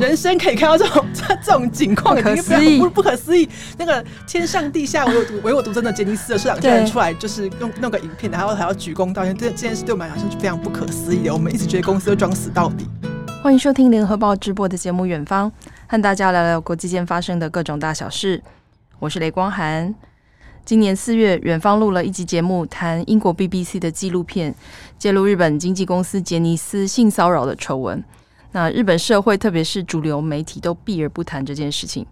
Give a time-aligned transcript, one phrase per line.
[0.00, 3.48] 人生可以看到这种 这这种景况，不可思议，不不可思议。
[3.78, 9.36] 那个天上地下唯我独唯我独尊的杰尼斯的社长居然出来，就是用弄个影片，然后还要举躬道歉。
[9.36, 11.32] 这这件事对我们来说是非常不可思议的。
[11.32, 12.86] 我们一直觉得公司会装死到底。
[13.42, 15.48] 欢迎收听联合报直播的节目《远方》，
[15.86, 18.42] 和大家聊聊国际间发生的各种大小事。
[18.98, 19.94] 我是雷光涵。
[20.64, 24.52] 今年四月，远方录了一集节目，谈英国 BBC 的纪录片，
[24.98, 28.02] 揭露日本经纪公司杰尼斯性骚扰的丑闻。
[28.56, 32.06] 那日本社会，特别是主流媒体，都避而不谈这件事情。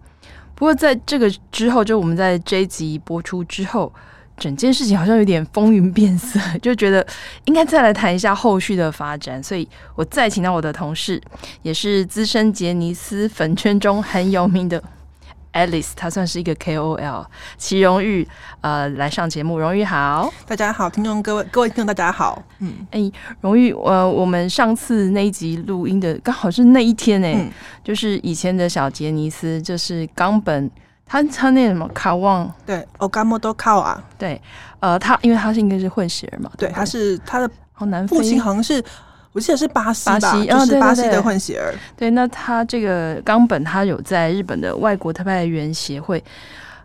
[0.53, 3.91] 不过，在这个之后，就我们在这一集播出之后，
[4.37, 7.03] 整件事情好像有点风云变色，就觉得
[7.45, 9.41] 应该再来谈一下后续的发展。
[9.41, 11.19] 所以我再请到我的同事，
[11.63, 14.83] 也是资深杰尼斯粉圈中很有名的。
[15.55, 17.25] Alice，她算是一个 KOL，
[17.57, 18.27] 其荣誉
[18.59, 27.49] 呃来上节目，荣誉好，大家好，听众各位各位听众大家好，嗯，哎、欸，荣誉，呃，我们上次那一集录音的刚好是那一天呢、欸嗯，
[27.83, 30.69] 就是以前的小杰尼斯，就是冈本，
[31.05, 34.41] 他他那什么卡旺，对，Ogamoto Kawa，对，
[34.81, 38.83] 呃，他因为他是应该是混血儿嘛，对，他是他的好难，父亲好像是。
[39.35, 41.73] 我记得是巴西吧，巴西就是巴西的混血儿。
[41.73, 46.23] 哦、对，对，对，对，那他这个冈本，他有在日本的外国特派员协会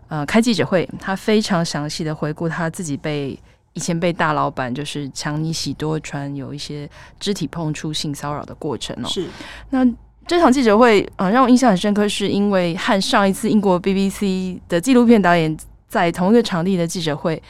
[0.09, 3.39] 呃开记者会，他非常详细的回顾他自己被
[3.71, 6.89] 以前被大老板就是强尼喜多川有一些
[7.21, 9.07] 肢体碰触性骚扰的过程哦。
[9.07, 9.29] 是，
[9.69, 9.87] 那
[10.27, 17.41] 这场记者会啊、呃，让我印象很深刻，是因为和上一次英国 BBC 的纪录片导演在同一个场地的记者会。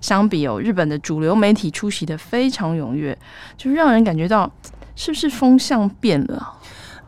[0.00, 3.16] 相比有日本的主流媒体出席的非常踊跃，
[3.56, 4.50] 就让人感觉到
[4.94, 6.54] 是不是风向变了？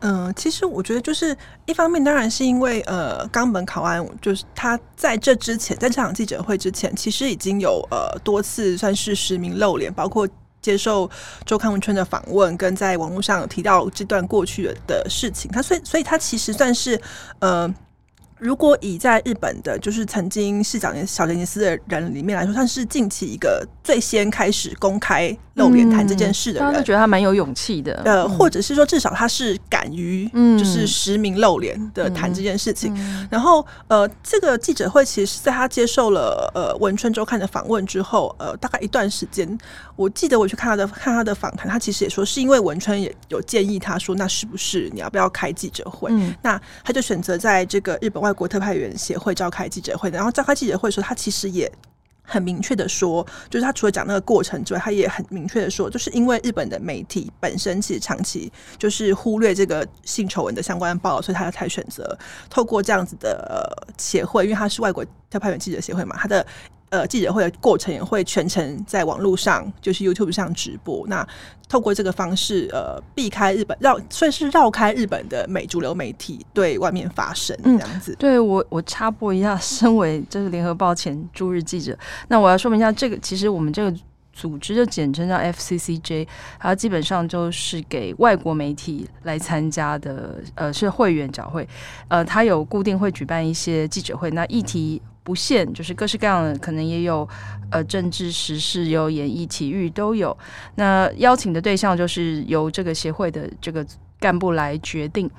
[0.02, 10.26] 嗯、其实我觉得就是一方面，当然是因为呃，冈本考案就是他在这之前，在这场记者会之前，其实已经有呃多次算是实名露脸，包括
[10.62, 11.10] 接受
[11.44, 15.50] 周刊文春的访问，跟在网络上提到这段过去的的事情。
[15.50, 17.00] 他所以，所以他其实算是
[17.40, 17.72] 呃。
[18.40, 28.00] 如果以在日本的，就是曾经是小杰小杰尼斯的人里面来说，他是近期一个最先开始公开露脸谈这件事的人，大、嗯、家觉得他蛮有勇气的。
[28.06, 30.26] 呃，或者是说，至少他是敢于
[30.58, 32.94] 就是实名露脸的谈这件事情。
[32.96, 39.58] 嗯、然后，呃，这个记者会其实是在他接受了呃文春周刊的访问之后，呃，大概一段时间，
[39.96, 46.08] 我记得我去看他的看他的访谈，他其实也说是因为文春也有建议他说，那是不是你要不要开记者会？
[46.10, 48.29] 嗯、那他就选择在这个日本外。
[48.30, 51.70] 外国特派员协会召开记者会，然后召开记者会的时候，他其实也
[52.22, 62.16] 很明确的说，就是他除了讲那个过程之外，他也很明确的说，就是因为日本的媒体本身其实长期就是忽略这个性丑闻的相关报道，所以他才选择
[62.48, 66.46] 透过这样子的协会，因为他是外国特派员记者协会嘛，他的。
[66.90, 71.06] 呃，记者会的过程也会全程在网络上，就是 YouTube 上直播。
[71.06, 71.26] 那
[71.68, 78.12] 透过这个方式，呃，避开日本绕，算是绕开日本的美主流媒体对外面发声这样子。
[78.12, 81.96] 嗯、对我，我插播一下，身为这是联合报前驻日记者，
[82.26, 83.96] 那我要说明一下，这个其实我们这个
[84.32, 86.26] 组织就简称叫 FCCJ，
[86.58, 91.68] 它基本上就是给外国媒体来参加的，呃，是会员缴会，
[92.08, 95.00] 呃，它有固定会举办一些记者会，那议题。
[95.22, 97.28] 不限，就是各式各样的，可能也有，
[97.70, 100.36] 呃，政治时事，有演艺、体育都有。
[100.76, 103.86] 那邀请的对象就是由这个协会的这个
[104.18, 105.30] 干部来决定。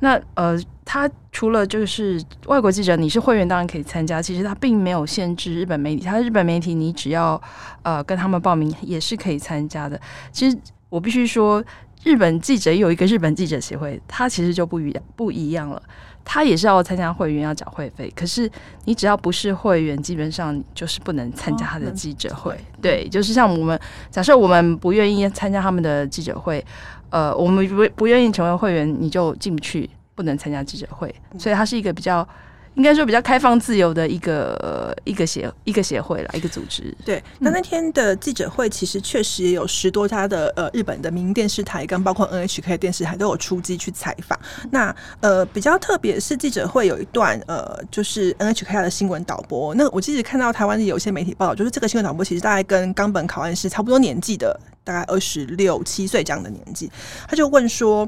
[0.00, 4.22] 那呃，他除了就是外国记者，你是会员当然可以参加。
[4.22, 7.40] 其实他并没有限制日本媒体，他日本媒体你只要
[7.82, 10.00] 呃跟他们报名也是可以参加的。
[10.32, 10.56] 其实
[10.88, 11.62] 我必须说，
[12.04, 15.82] 日本记者有一个日本记者协会，他其实就不一样不一样了。
[16.26, 18.12] 他也是要参加会员，要缴会费。
[18.16, 18.50] 可是
[18.84, 22.52] 你只要不是会员，基本上就是不能参加他的记者会。
[22.52, 26.62] 哦、对，就是像我们假设我们不愿意参加他们的记者会，
[27.10, 31.14] 呃，我们不不愿意成为会员，你就进不去，不能参加记者会。
[31.38, 32.28] 所以它是一个比较。
[32.76, 36.94] 应该说比较开放自由的一个一个协一个协会了，一个组织。
[37.04, 44.38] 对，那那天的记者会其实确实也有十多家的呃日本的民营电视台跟包括 NHK 电视台都有出击去采访。
[44.70, 49.74] 那呃比较特别是记者会有一段呃就是 NHK 的新闻导播。
[49.74, 56.90] 那我其实看到台湾的有些媒体报道，就是这个新闻导播其实大概跟冈本考案是差不多年纪的，大概二十六七岁这样的年纪。
[57.26, 58.06] 他就问说。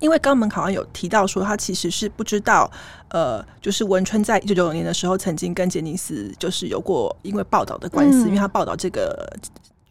[0.00, 2.68] 因为刚门好像有提到说，他其实是不知道，
[3.10, 9.30] 呃，就是文春在一九九九年的时候，曾经跟杰尼斯就是有过因为报道的官司，嗯、因为他报道这个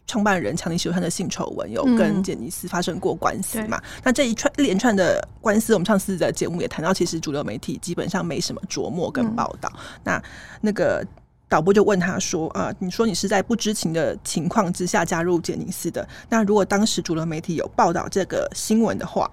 [0.06, 3.78] 创办人强尼喜多川的性丑闻，有跟杰尼斯发生过官司嘛。
[3.78, 9.70] 嗯、那这一串一连串的官司，我们上次的节目也谈到，其实主流媒体基本上没什么琢磨跟报道。
[9.74, 10.22] 嗯、那
[10.60, 11.06] 那个
[11.48, 16.08] 导播就问他说：“啊、呃，你说你是在不知情的情况之下加入杰尼斯的？
[16.28, 19.30] 那如果当时主流媒体有报道这个新闻的话？”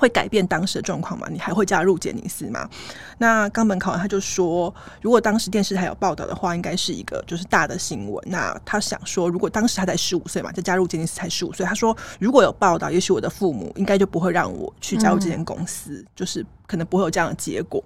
[0.00, 1.28] 会改变当时的状况吗？
[1.30, 2.66] 你还会加入杰尼斯吗？
[3.18, 8.24] 那冈本考完他就说，如果当时电视台有报道的话，应该是一个就是大的新闻。
[8.26, 17.84] 那他想说，如果当时他才十五岁嘛，就加入杰尼斯才十五岁，他说如果有报道，也许我的父母应该就不会让我去加入这间公司，就是可能不会有这样的结果。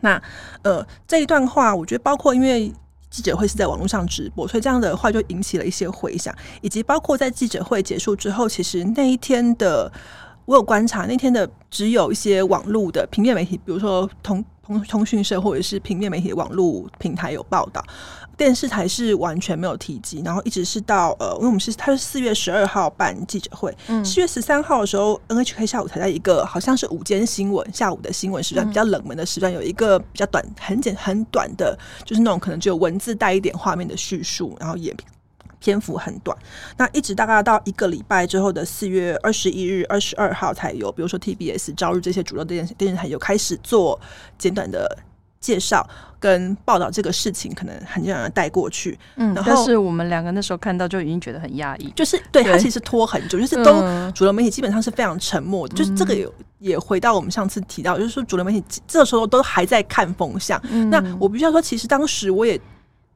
[0.00, 0.20] 那
[0.62, 2.72] 呃，这一段话，我觉得包括因为
[3.10, 9.92] 记者会是在网络上直播，所以这样的话就引起了一些回响，以及包括在记者会结束之后，其实那一天的。
[10.46, 17.82] 我有观察那天的，只有一些网络的平面媒体，比如说通通通讯社或者是平面媒体的网络平台有报道，
[18.36, 34.94] 电视台是完全没有提及，然后一直是到呃，因为我们是他是四月十二号办记者会，嗯，四月十三号的时候，NHK 下午才在一个好像是午间新闻下午的新闻时段，比较冷门的时段，有一个比较短很简很短的，就是那种可能只有文字带一点画面的叙述，然后也。
[35.64, 36.36] 篇幅很短，
[36.76, 43.98] 那一直大概到一个礼拜之后的四月二十一日、二十二号才有，比如说 TBS、朝日这些主流电视电视台有开始做
[44.36, 44.86] 简短的
[45.40, 45.88] 介绍
[46.20, 48.98] 跟报道这个事情，可能很简单的带过去。
[49.16, 53.72] 嗯，然后但是我们两个那时候看到就已经觉得很压抑，就是对，对他其实拖很久，就是都
[54.12, 56.28] 主流媒体基本上是非常沉默就是这个也
[56.58, 60.60] 也回到我们上次提到，就是说主流媒体这个时候都还在看风向。
[60.70, 62.60] 嗯、那我必须要说，其实当时我也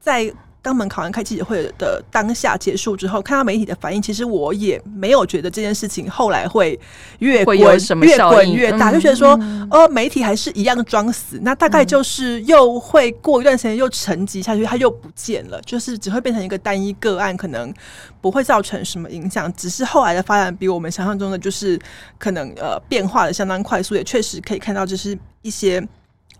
[0.00, 0.33] 在。
[0.60, 6.78] 当门考完开记者会的当下结束之后，看到媒体的反应，其实我也没有觉得这件事情后来会
[7.20, 9.31] 越滚越滚越大，就觉得说，
[9.70, 17.72] 哦、呃，媒体还是一样装死，那大概就是又会过一段时间又沉寂下去，它又不见了，就是只会变成一个单一个案，可能
[18.20, 21.78] 不会造成什么影响，只是后来的发展比我们想象中的就是
[22.19, 25.87] 可能呃变化的相当快速，也确实可以看到就是一些。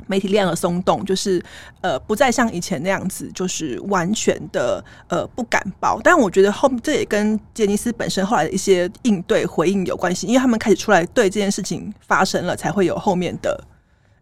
[0.07, 1.43] 媒体量的松动，就是
[1.81, 6.01] 呃，不再像以前那样子，就是完全的呃不敢报。
[6.03, 13.63] 但我觉得后面这也跟杰尼斯本身后来的一些应对回应有关系，因为他们开始出来对这件事情发生了，才会有后面的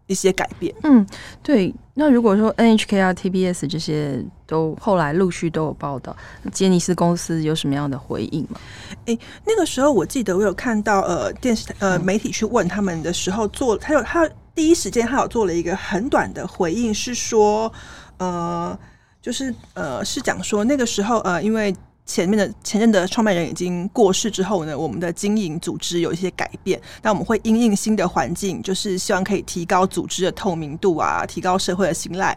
[0.07, 0.73] 一些改变。
[0.83, 1.05] 嗯，
[1.41, 1.73] 对。
[1.93, 6.15] 那如果说 NHK 啊、TBS 这些都后来陆续都有报道，
[6.51, 8.59] 杰尼斯公司有什么样的回应吗？
[9.05, 14.29] 诶、欸，那个时候我记得我有看到呃电视呃媒体去问他们的时候，做他有他。
[14.57, 17.71] 第一时间，他有做了一个很短的回应，是说，
[18.17, 18.75] 呃，
[19.21, 21.71] 就是呃，是讲说那个时候，呃，因为
[22.07, 32.35] 前面的前任的创办人已经过世之后呢，我们的经营组织有一些改变，那我们会因应新的环境，就是希望可以提高组织的透明度啊，提高社会的信赖。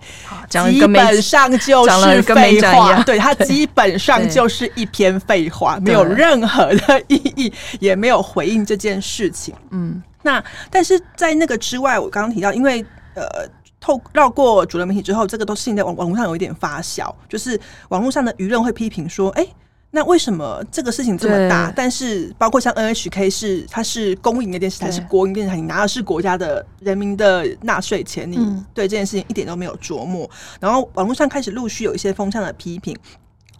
[0.50, 9.54] 基本上就是废话，对，他基本上就是一篇废话，没有任何的意义，也没有回应这件事情。
[9.70, 10.02] 嗯。
[10.22, 12.84] 那但是在那个之外，我刚刚提到，因为
[13.14, 13.48] 呃，
[13.80, 17.58] 透绕过主流媒体之后，这个都是在网网络上有一点发酵，就是
[17.88, 19.54] 网络上的舆论会批评说，哎、欸，
[19.90, 21.72] 那为什么这个事情这么大？
[21.74, 28.36] 但是包括像 NHK 是它是公营的电视台，是国营电视台，你拿的是国家的人民的纳税钱，你
[28.74, 30.28] 对这件事情一点都没有琢磨。
[30.60, 32.96] 然后网络上开始陆续有一些风向的批评。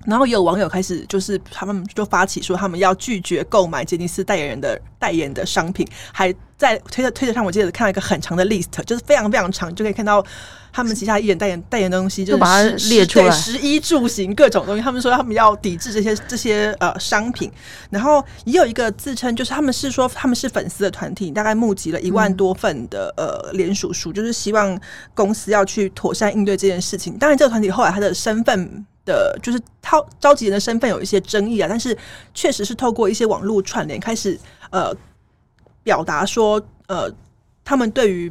[0.06, 10.24] 然后也有网友开始，就是他们就发起说，他们要拒绝购买杰尼斯代言人的代言的商品，还在推特推特上，我记得看到一个很长的 list，就是非常非常长，就可以看到
[10.72, 14.82] 他们旗下艺人代言代言的东西，就是把它列出来，食衣住行各种东西。
[14.82, 17.50] 他们说他们要抵制这些这些呃商品，
[17.90, 24.80] 然后也有一个自称，就是他们是说他们是粉丝的团体，大概募集了一万多份的呃联署书，就是希望
[25.14, 27.18] 公司要去妥善应对这件事情。
[27.18, 28.86] 当然，这个团体后来他的身份。
[29.04, 31.96] 的就是他召集人的身份有一些争议啊，但是
[32.34, 34.38] 确实是透过一些网络串联开始
[34.70, 34.94] 呃
[35.82, 37.10] 表达说呃
[37.64, 38.30] 他们对于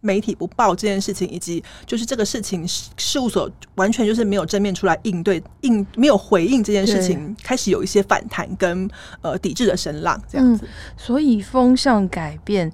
[0.00, 8.86] 媒体不报这件事情，以及就是这个事情事务所完全就是没有正面出来应对应没有回应这件事情，开始有一些反弹跟
[9.22, 12.70] 呃抵制的声浪这样子，嗯，所以风向改变。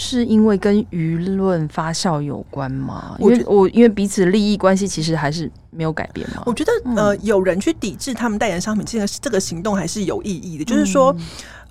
[0.00, 3.16] 是因为跟舆论发酵有关吗？
[3.18, 6.44] 因为我因为彼此利益关系其实还是没有改变吗？
[6.46, 10.64] 我觉得呃，有人去抵制他们代言商品，这个这个行动还是有意义的。
[10.64, 11.12] 就是说，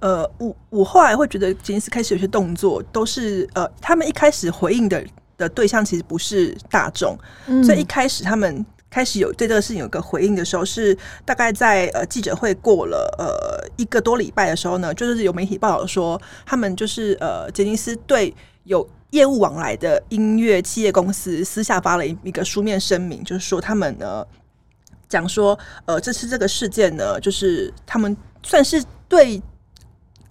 [0.01, 5.01] 呃，我我后来会觉得杰尼斯开始有些动作都是呃，他们一开始回应的
[5.38, 7.17] 的对象其实不是大众，
[7.63, 8.65] 所以一开始他们。
[8.98, 24.25] 开始有对这个事情有个回应的时候，是大概在呃记者会过了呃一个多礼拜的时候呢，就是有媒体报道说，他们就是呃杰尼斯对有业务往来的音乐企业公司私下发了一一个书面声明，就是说他们呢
[25.08, 29.39] 讲说呃这次这个事件呢，就是他们算是对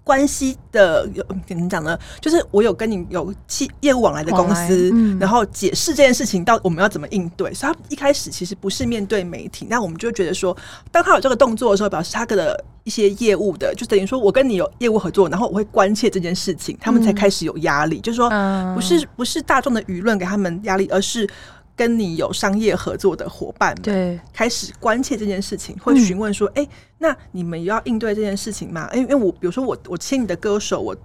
[0.06, 7.52] 关系的有跟你讲呢，就是我有跟你有企业务往来的公司，嗯、然后解释这件事情到我们要怎么应对。
[7.52, 10.56] 所以他一开始其实不是面对媒体，那我们就觉得说，
[10.92, 17.98] 当他有这个动作的时候，表示他的一些业务的，就等于说我跟你有业务合作，然后我会关切这件事情，他们才开始有压力。
[17.98, 18.30] 嗯、就是说，
[18.76, 21.28] 不是不是大众的舆论给他们压力，而是。
[21.76, 30.96] 跟你有商业合作的伙伴们，对，开始关切这件事情，会询问说：“哎、嗯欸，那你们要应对这件事情吗？”因为因为我比如说我我签你的歌手，我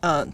[0.00, 0.26] 呃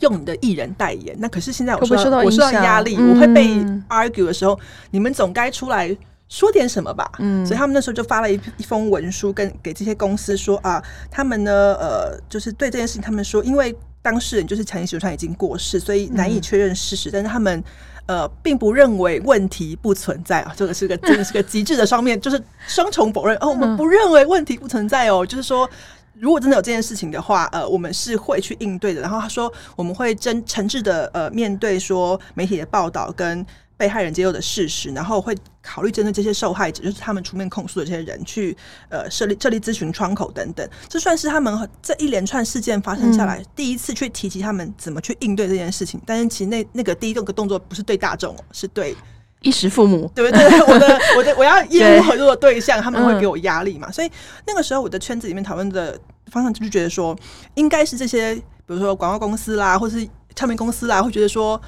[0.00, 3.46] 用你的艺人代言，那可是现在我说会会受我受到压力，嗯、我会被
[3.88, 4.58] argue 的时候，
[4.90, 5.96] 你们总该出来
[6.28, 7.10] 说点什么吧？
[7.18, 17.64] 嗯，所以他们那时候就发了一一封文书，跟给这些公司说啊，他们呢呃就是对这件事情，他们说，因为当事人就是强尼喜多川已经过世，所以难以确认事实，嗯、但是他们。
[18.06, 23.48] 呃，并不认为问题不存在啊，这个是个真的 是个极致的双面，就是双重否认哦。
[23.48, 25.70] 我们不认为问题不存在哦，就是说，
[26.18, 29.00] 如果真的有这件事情的话，呃，我们是会去应对的。
[29.00, 33.46] 然后他说，我们会真诚挚的呃面对说媒体的报道跟。
[33.82, 38.56] 被害人揭露的事实，然后会考虑针对这些受害者，就是他们出面控诉的这些人，去
[38.88, 40.64] 呃设立设立咨询窗口等等。
[40.88, 46.00] 这算是他们这一连串事件发生下来、嗯、第一次去提及他们怎么去应对这件事情。
[46.06, 48.96] 但是其实那那个第一个动作不是对大众，是对
[49.40, 50.46] 衣食父母，对不对？
[50.72, 53.88] 我的我的我要业务合作的对象，对他们会给我压力嘛？
[53.88, 54.08] 嗯、所以
[54.46, 55.98] 那个时候我的圈子里面讨论的
[56.30, 57.18] 方向就是觉得说，
[57.56, 61.60] 应该是这些，比如说广告公司啦，或是唱片公司啦，会觉得说。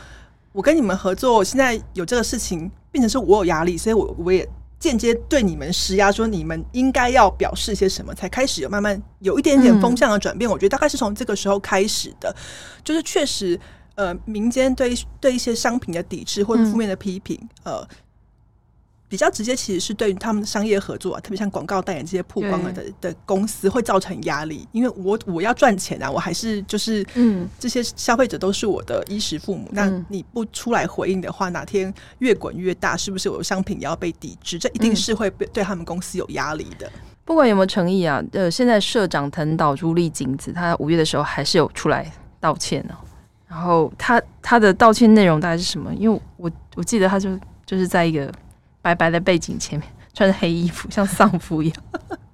[0.54, 10.48] 我跟你们合作，现在有这个事情，变成是我有压力，所以我我也间接对你们施压，说你们应该要表示些什么，才开始有慢慢有一点点风向的转变。
[10.48, 12.32] 嗯、我觉得大概是从这个时候开始的，
[12.84, 13.58] 就是确实，
[13.96, 17.88] 呃，民间对对一些商品的抵制或者负面的批评，嗯、呃。
[19.06, 24.66] 比较直接，其实是对于他们的商业合作啊，特别像广告代言这些曝光了的的公司，会造成压力。
[24.72, 29.68] 因为我我要赚钱啊，我还是就是嗯，这些消费者都是我的衣食父母。
[29.68, 34.58] 嗯、那你不出来回应的话，哪天越滚越大，是不是我的商品也要被抵制？
[34.58, 36.90] 这一定是会对他们公司有压力的。
[37.24, 43.00] 不管有没有诚意啊，呃，现在社长藤岛朱丽景子，她五月的时候还是有出来道歉呢、啊。
[43.46, 45.94] 然后他他的道歉内容大概是什么？
[45.94, 48.32] 因为我我记得他就就是在一个。
[48.84, 51.76] 白白的背景前面穿着黑衣服，像丧夫一样，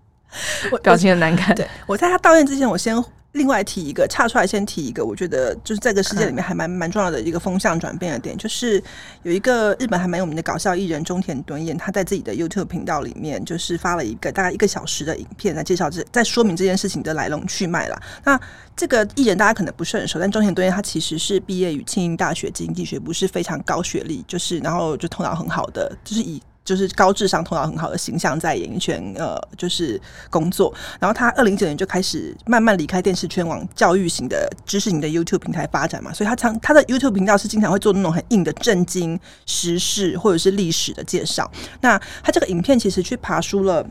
[0.73, 1.55] 我表情很难看。
[1.55, 2.93] 对，我在他道歉之前，我先
[3.33, 8.83] 另外提一个，岔出来先提一个，我觉得就是在这个世界里面还蛮蛮、嗯、重要的一个风向转变的点，就是
[9.23, 18.03] 有一个日本还蛮有名的搞笑艺人中田敦彦，他在自己的 YouTube 频道里面就是发了一个大概一个小时的影片，来介绍这在说明这件事情的来龙去脉啦。
[18.25, 18.41] 那
[18.75, 26.43] 这个艺人大家可能不是很熟，但中田敦彦他其实是毕业于庆应大学经济学部，是非常高学历，就是然后就头脑很好的，就是以。
[26.71, 30.01] 就是高智商、头脑很好的形象，在演艺圈呃，就是
[30.31, 30.73] 工作。
[31.01, 36.13] 然后他二零一九年就开始慢慢离开电视圈，往教育型的知识型的 YouTube 平台发展嘛。
[36.13, 41.51] 所以他常他的 YouTube 频道是经常会做那种很硬的震惊时事或者是历史的介绍。
[41.81, 43.85] 那他这个影片其实去爬书了，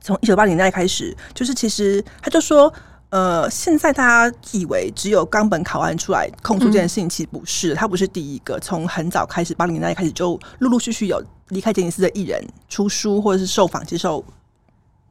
[0.00, 2.72] 从一九八零年代开始，就是其实他就说。
[3.10, 8.58] 呃，现在大家以为只有冈本考案出来控诉这件事情，其实不是，他不是第一个。
[8.58, 14.24] 从很早开始，八零年代开始就陆陆续续有离开杰尼斯的艺人出书或者是受访接受。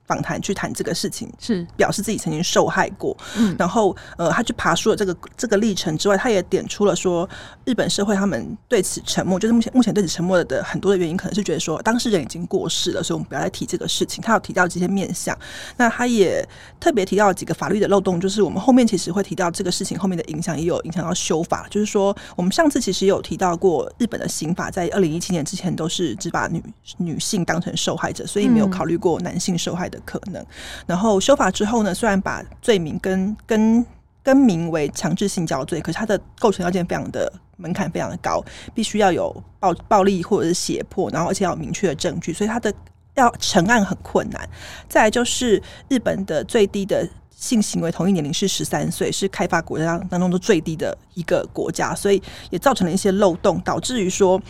[0.08, 3.16] 访谈去谈这个事情，是表示自己曾经受害过。
[3.38, 7.28] 嗯，然后呃，他去爬书了这个这个历程之外，他也点出了说，
[7.66, 14.24] 日本社会他们对此沉默，就是目前目前对此沉默的很多的原因，可能是觉得说当事人已经过世了，所以我们不要再提这个事情。
[14.24, 15.38] 他有提到这些面向，
[15.78, 16.48] 那他也
[16.80, 21.68] 特别提到几个法律的漏洞，就是我们后面其实会提到这个事情后面的影响，也有影响到修法。
[21.70, 26.62] 就是说，我们上次其实有提到过，日本的刑法在二零一七年之前都是只把女
[26.98, 29.95] 女性当成受害者，所以没有考虑过男性受害的。
[30.04, 30.46] 可能，
[30.86, 33.86] 然后修法之后呢，虽然把罪名更更
[34.24, 42.74] 更名为强制性交罪，可是它的构成要件非常的门槛非常的高，必须要有暴暴力或者是胁迫，然后而且要有明确的证据，所以它的
[43.14, 44.50] 要成案很困难。
[44.90, 54.42] 再来就是日本的最低的性行为同一年龄是十三岁，是开发国家当中的最低的一个国家，所以也造成了一些漏洞，导致于说。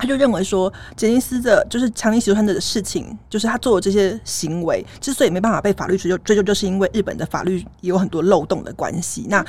[0.00, 9.26] 他就认为说，杰尼斯的，就是强尼喜多川的事情，就是他做的这些行为，之所以没办法被法律追究，追究就是因为日本的法律有很多漏洞的关系。
[9.28, 9.44] 那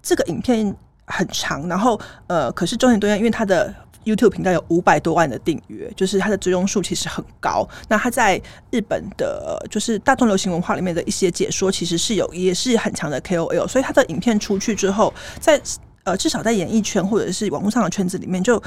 [0.00, 0.72] 这个影片
[1.06, 7.68] 很长，然后呃，可是中田敦彦因为他的 YouTube 频道有五百多万的订阅，就是他的追踪数其实很高。
[7.88, 15.60] 那他在日本的，就是大众流行文化里面的一些解说，其实是有也是很强的 KOL，所以他的影片出去之后，在
[16.04, 18.62] 呃至少在演艺圈或者是网络上的圈子里面就。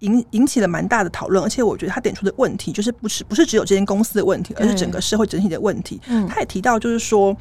[0.00, 6.00] 引引起了蛮大的讨论，而且我觉得他点出的问题就是不是不是只有这间公司的问题，而是整个社会整体的问题。
[6.06, 7.34] 嗯，他也提到就是说，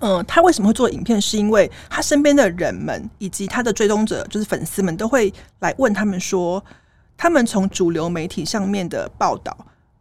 [0.00, 1.20] 嗯、呃，他为什么会做影片？
[1.20, 6.62] 是因为他身边的人们以及他的追踪者，就是粉丝们，都会来问他们说，
[7.16, 9.56] 他们从主流媒体上面的报道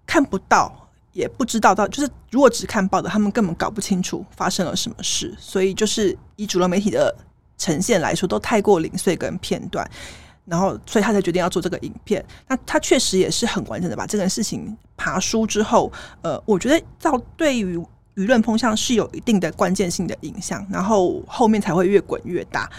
[0.07, 5.35] 看不到，也不知道到，就是如果只看报道，他们根本搞不清楚发生了什么事。
[5.37, 7.15] 所以，就是以主流媒体的
[7.57, 9.87] 呈现来说，都太过零碎跟片段。
[10.45, 12.23] 然后，所以他才决定要做这个影片。
[12.47, 17.77] 那他确实也是很完整的把这件事情爬梳之后，呃，我觉得到对于
[18.15, 22.69] 舆论风向是有一定的关键性的影响，然后后面才会越滚越大。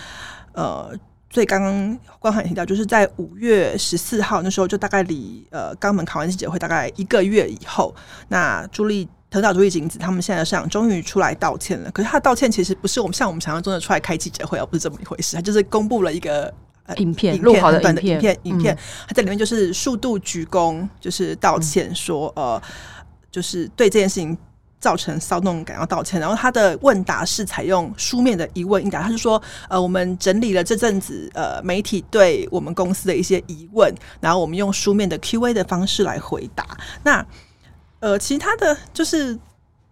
[0.52, 0.94] 呃，
[1.30, 7.94] 所以刚刚光涵也提到，就是在五月十四号那时候，就大概离呃肛门考完记者会大概一个月以后，
[8.28, 11.90] 那朱莉藤岛朱莉景子他们现在的社长终于出来道歉了。
[11.92, 16.52] 可是他的道歉其实不是我们像我们想象中的出来开记者会，而不是这么一回事，他就是公布了一个。
[16.86, 22.62] 呃、影片录好的影片，影片，嗯、影片，他在里面就是数度鞠躬，就是道歉说，嗯、呃，
[23.30, 24.36] 就是对这件事情
[24.78, 26.20] 造成骚动感要道歉。
[26.20, 36.66] 然后他的问答是采用书面的疑问应答，他就说，呃，我们整理了这阵子呃媒体对我们公司的一些疑问，然后我们用书面的 Q&A 的方式来回答。
[37.02, 37.26] 那
[38.00, 39.38] 呃，其他的就是。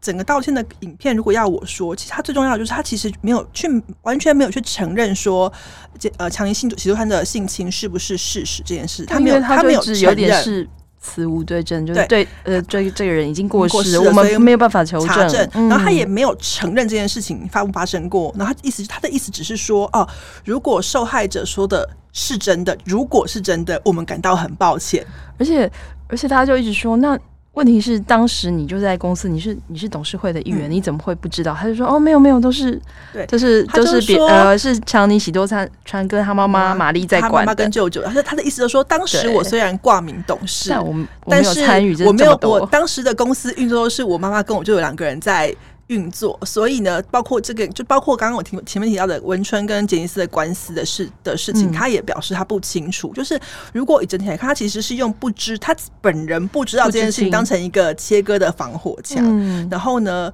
[0.03, 3.69] 整个道歉的影片，如果要我说，其实他最重要的就是他其实没有去
[4.03, 5.51] 完全没有去承认说，
[5.97, 10.69] 这呃强尼性喜多川的性侵是不是事实这件事，他没有他没有承认，有点是
[11.01, 12.27] 词无对证，就是对。
[12.43, 15.49] 呃这这个人已经过世了，世了我们没有办法求证，证。
[15.55, 20.05] 嗯、然后他也没有承认这件事情发不发生过，然后他意思他的意思只是说哦，
[20.45, 25.07] 如果受害者说的是真的，如果是真的，我们感到很抱歉，
[25.39, 25.71] 而且
[26.09, 27.17] 而且大家就一直说那。
[27.55, 31.55] 问题是，当时你就在公司，你是你是董事会的一员，嗯、你怎么会不知道？
[31.55, 32.81] 他就说：“哦，没有没有，都是
[33.13, 38.03] 对，就是都是别呃，是强尼喜多川川跟他妈妈玛丽在管，他妈妈跟舅舅。
[38.05, 40.95] 他他的意思就是说，当时我虽然挂名董事，但我
[41.29, 41.61] 但是
[42.07, 45.55] 我没有，我当时的公司运作都是我妈妈跟我舅舅两个人在。”
[45.93, 53.13] 运作，所以呢，包括这个，就包括刚刚我提前面提到的文春跟杰尼斯的官司的事的事情，嗯、他也表示他不清楚。
[53.13, 53.39] 就是
[53.75, 59.23] 如果以整体来看，他其实是用不知他本人不知道这件事情当成一个切割的防火墙。
[59.23, 60.33] 嗯、然后呢，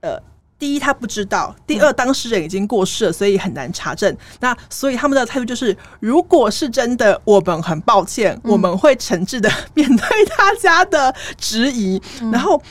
[0.00, 0.20] 呃，
[0.58, 4.12] 第一他不知道，第二当事人已经过世了，所以很难查证。
[4.12, 12.62] 嗯、那所以他们的态度就是，如果是真的，我们很抱歉，嗯、我们会诚挚的面对大家的质疑，嗯、然后。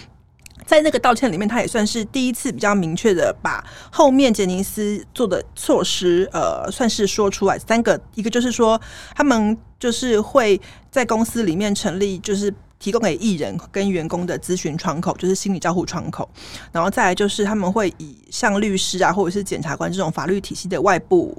[0.71, 7.59] 在那个道歉里面，他也算是第一次比较明确的把后面杰尼斯做的措施，呃，算是说出来。
[7.59, 8.79] 三个，一个就是说，
[9.13, 16.29] 他们就是会在公司里面成立，就是提供给艺人跟员工的咨询窗口，就是心理照护窗口。
[16.71, 21.37] 然后再来就是他们会以像律师啊，或者是检察官这种法律体系的外部。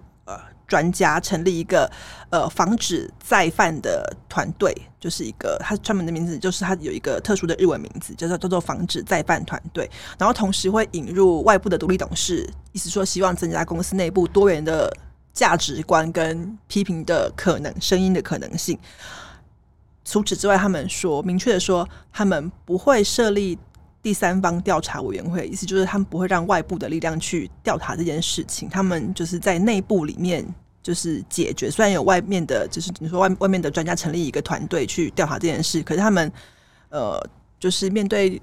[0.72, 1.86] 专家成立一个
[2.30, 9.86] 呃防止再犯的团队，就是一个他专门的名字，就是他有一个特殊的日文名字，叫做叫做防止再犯团队。
[10.18, 14.90] 然后同时会引入外部的独立董事，意思说希望增加公司内部多元的
[15.34, 18.78] 价值观跟批评的可能声音的可能性。
[20.06, 23.58] 除此之外，他们说明确的说，他们不会设立。
[24.04, 30.44] 第三方调查委员会，意思就是他们不会让外部的力量去调查这件事情，他们就是在内部里面
[30.82, 31.70] 就是解决。
[31.70, 36.30] 虽然有外面的，就是你说外外面的专家成立一个团队去调查这件事，可是他们
[36.90, 37.24] 呃，
[37.60, 38.40] 就是面对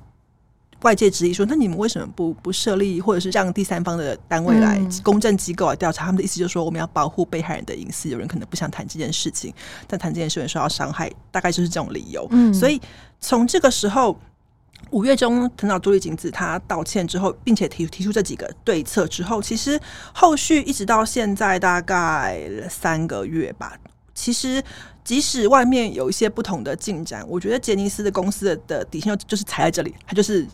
[0.82, 6.06] 外界质疑说，那你们为什么不不设立，或者是让第三方的单位来、嗯、公证机构来调查？
[6.06, 8.08] 他们的意思就是说，我们要保护被害人的隐私。
[8.10, 9.54] 有人可能不想谈这件事情，
[9.88, 12.26] 但谈这件事会受到伤害，大概就是这种理由。
[12.32, 12.82] 嗯，所以
[13.20, 14.18] 从这个时候。
[14.92, 19.80] 五月中，藤岛朱莉景子她道歉之后，并且提提出这几个对策之后，其实
[20.14, 23.74] 后续一直到现在大概三个月吧。
[24.16, 24.62] 其实
[25.04, 30.46] 即使外面有一些不同的进展，我觉得杰尼斯的公司的的底线就是踩在这里，他就是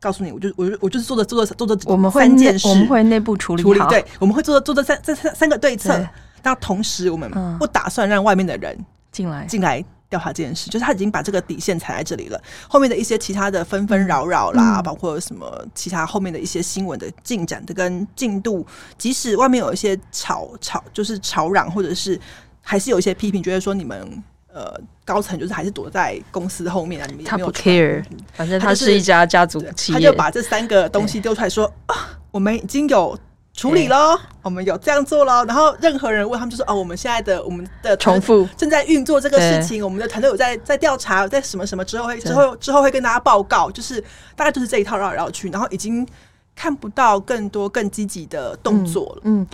[0.00, 6.04] 告诉你，我就我就我就是做的做的做的我们三件事，我们会内部处理处理，对，我们会做的做的三这三三个对策。
[6.42, 8.76] 那同时，我们不打算让外面的人
[9.12, 9.84] 进来进来。
[10.10, 12.42] 调查这件事，就是他已经把这个底线踩在这里了。
[12.68, 18.66] 后面的一些其他的纷纷扰扰啦，嗯、包括什么其他后面的一些新闻的进展的跟进度，
[18.98, 22.20] 即使外面有一些吵吵，就是吵嚷，或者是
[22.60, 33.16] 还是有一些批评，觉得说你们呃高层就是还是躲在公司后面啊，你们也没有 care，反正他是一家家族企业，他就把这三个东西丢出来说啊，我们已经有。
[33.60, 35.44] 处理喽，我们有这样做咯。
[35.44, 44.00] 然后任何人问他们，就说：“哦，我们现在的我们的重复正在运作这个事情，我们的团队有在在调查，在什么什么之后会之后之后会跟大家报告。”就是
[44.34, 46.06] 大概就是这一套绕来绕去，然后已经
[46.56, 49.22] 看不到更多更积极的动作了。
[49.24, 49.46] 嗯，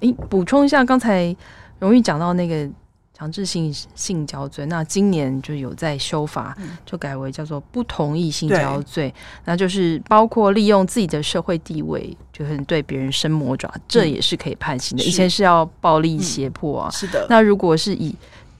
[0.00, 1.34] 你补充一下，刚才
[1.78, 2.68] 荣誉讲到那个
[3.16, 15.04] 强制性性交罪，那今年就有在修法，就改为叫做不同意性交罪，那就是包括利用自己的社会地位，就是对别人伸魔爪，这也是可以判刑的。
[15.04, 17.24] 以前是要暴力胁迫啊，是的。
[17.30, 18.12] 那如果是以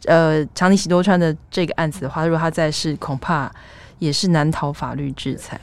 [0.04, 3.52] 呃长尼喜多川的这个案子的话，如果他在世，恐怕
[3.98, 5.60] 也是难逃法律制裁。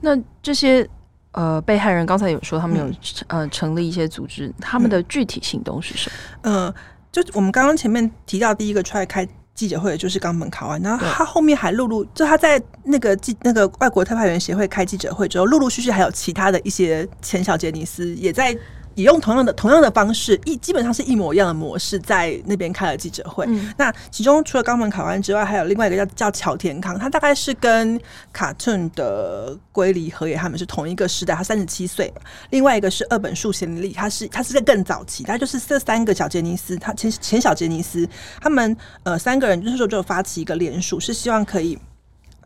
[0.00, 0.88] 那这些
[1.32, 2.90] 呃被害人刚才有说，他们有
[3.26, 6.16] 呃成立一些组织，他们的具体行动是什么？
[6.44, 6.54] 嗯。
[6.66, 6.74] 呃
[7.12, 18.56] 就我们刚刚前面提到第一个出来开记者会的就是冈本考完，然后他后面还陆陆就他在那个记那个外国特派员协会开记者会之后，陆陆续续还有其他的一些前小杰尼斯也在。
[18.94, 23.44] 也用同样的同样的方式，一基本上是一模一样的模式，在那边开了记者会。
[23.48, 28.00] 嗯、那其中除了冈本卡湾之外，还有另外一个叫叫乔田康，他大概是跟
[28.32, 32.12] 卡顿的龟梨和也他们是同一个时代，他三十七岁。
[32.50, 38.08] 另外一个是二本树贤利，他是他是在更早期，他就是这三个小杰尼斯，他前前小杰尼斯，
[38.40, 41.78] 他们呃三个人就是说就发起一个联署，是希望可以。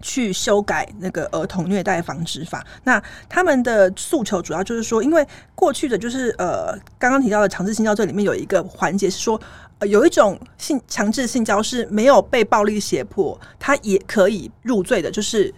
[0.03, 9.41] 去修改那个儿童虐待防治法，那他们的诉求主要就是说，因为过去的就是呃，刚刚提到的强制性交罪里面有一个环节是说，
[9.79, 15.53] 呃，有一种性强制性交是没有被暴力胁迫，他也可以入罪的，就是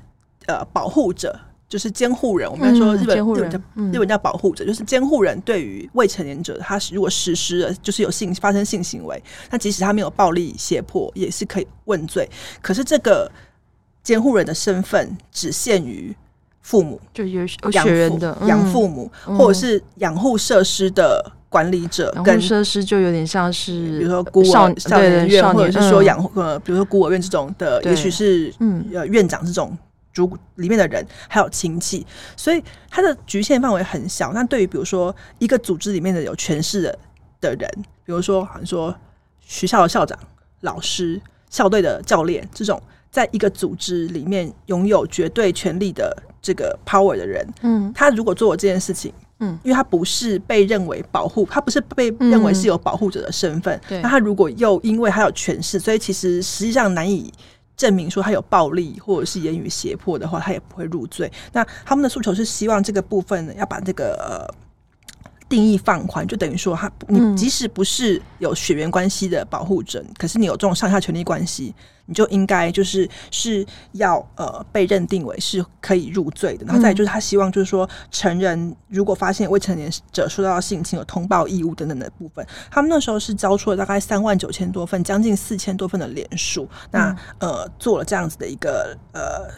[0.47, 1.37] 呃，保护者，
[1.69, 2.49] 就是监护人。
[2.49, 3.59] 我们来说日本、嗯、日本叫
[3.93, 9.21] 日本叫保护者，就是监护人对于未成年者，他如果实施了就是有性发生性行为，
[9.51, 12.31] 那即使他没有暴力胁迫，也是可以问罪。
[12.63, 13.29] 可是这个。
[14.09, 16.17] 监护人的身份只限于
[16.63, 22.11] 父母，就有有血缘的养父母，或者是养护设施的管理者。
[22.17, 29.77] 养护设施就有点像是，比如说孤儿少年院，或者是说养呃，比如说孤儿院这种的，也许是嗯呃院长这种
[30.11, 34.33] 主里面的人，还有亲戚，所以它的局限范围很小。
[34.33, 36.99] 那对于比如说一个组织里面的有权势的
[37.43, 37.71] 的人，
[38.07, 38.97] 比如说好像说
[39.39, 40.19] 学校的校长、
[40.63, 42.81] 老师、校队的教练这种。
[43.19, 57.33] 在一个组织里面拥有绝对权力的这个 power 的人，嗯，他如果做了这件事情，嗯，因为他不是被认为保护，他不是被认为是有保护者的身份，对，那他如果又因为他有权势，所以其实实际上难以
[57.77, 61.29] 证明说他有暴力或者是言语胁迫的话，他也不会入罪。
[61.53, 64.68] 那他们的诉求是希望这个部分呢，要把这个呃。
[65.49, 71.75] 定义放宽，就等于说，他你即使不是有血缘关系的保护者，嗯，可是你有这种上下权利关系，
[72.07, 76.67] 你就应该就是是要呃被认定为是可以入罪的。
[76.67, 89.49] 然后再就是，他希望就是说，成人如果发现未成年者受到性侵，有通报义务等等的部分，他们那时候是交出了大概三万九千多份，将近四千多份的联署，那呃做了这样子的一个呃。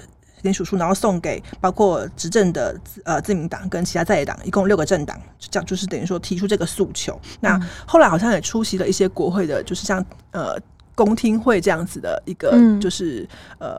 [0.42, 7.18] 连署书，然后送给包括执政的呃自民党跟其他在野党，一共六个政党，这样就是等于说提出这个诉求。
[7.40, 10.56] 那后来好像也出席了一些国会的，就是像呃
[10.94, 13.76] 公听会这样子的一个，就是呃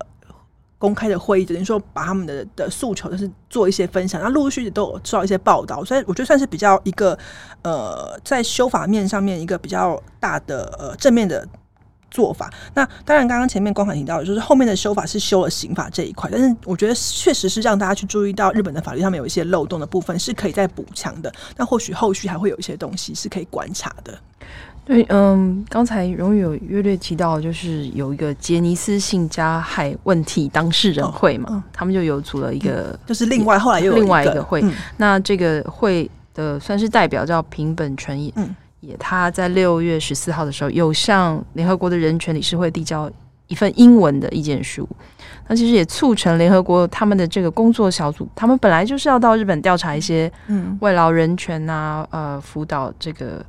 [0.77, 4.21] 公开的会议，等于说把他们的的诉求，就是做一些分享。
[4.21, 7.17] 那陆陆续续都有收到一些报道，所以我觉得算是比较一个
[7.63, 11.47] 呃在修法面上面一个比较大的呃正面的。
[12.11, 21.33] 做法，那当然，刚刚前面光环提到的就是后面的修法是修了刑法这一块，但是我觉得确实是让大家去注意到日本的法律上面有一些漏洞的部分是可以再补强的。
[21.55, 24.13] 那或许后续还会有一些东西是可以观察的。
[24.83, 38.33] 对，嗯，刚才荣誉有约略提到，就是有一个杰尼斯性加害问题当事人会嘛，哦、他们就有组了一个、嗯，就是另外后来又有另外一个会，嗯、那这个会的算是代表叫平本纯也。
[38.35, 43.09] 嗯也他在六月十四号的时候，有向联合国的人权理事会递交
[43.47, 44.87] 一份英文的意见书。
[45.47, 53.45] 那其实也促成联合国他们的这个工作小组，他们本来就是要到日本调查一些嗯外劳人权啊，呃辅导这个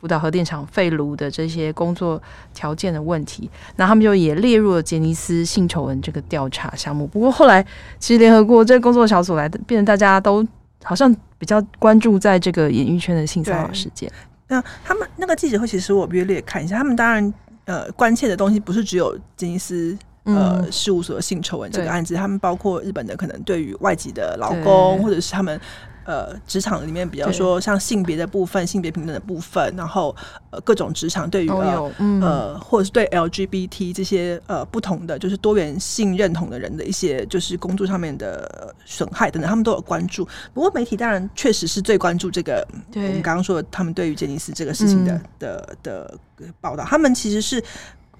[0.00, 2.20] 辅导核电厂废炉的这些工作
[2.54, 3.50] 条件的问题。
[3.76, 7.06] 那他们就也列入了杰尼斯性丑闻这个调查项目。
[7.06, 7.62] 不过后来，
[7.98, 10.46] 其实联合国这个工作小组来的，变成大家都
[10.82, 14.10] 好像比较关注在这个演艺圈的性骚扰事件。
[14.52, 17.34] 那他们那个记者会，其实我略略看一下，他们当然
[17.64, 25.58] 呃关切的东西不是只有杰尼斯呃事务所的性丑闻这个案子，他们包括日本的可能对于外籍的劳工，或者是他们。
[26.04, 30.14] 呃，职场里面，比较说像性别的部分、性别平等的部分，然后
[30.50, 40.26] 呃各种职场对于呃、嗯、呃或者是对 LGBT 这些呃不同的就是多元性认同的人的一些就是工作上面的损害等等，他们都有关注。
[40.52, 46.18] 不过媒体当然确实是最关注这个，对我们刚刚说的他们对于杰尼斯这个事情的、嗯、的的
[46.60, 47.62] 报道，他们其实是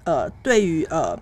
[0.03, 1.17] 呃对于呃。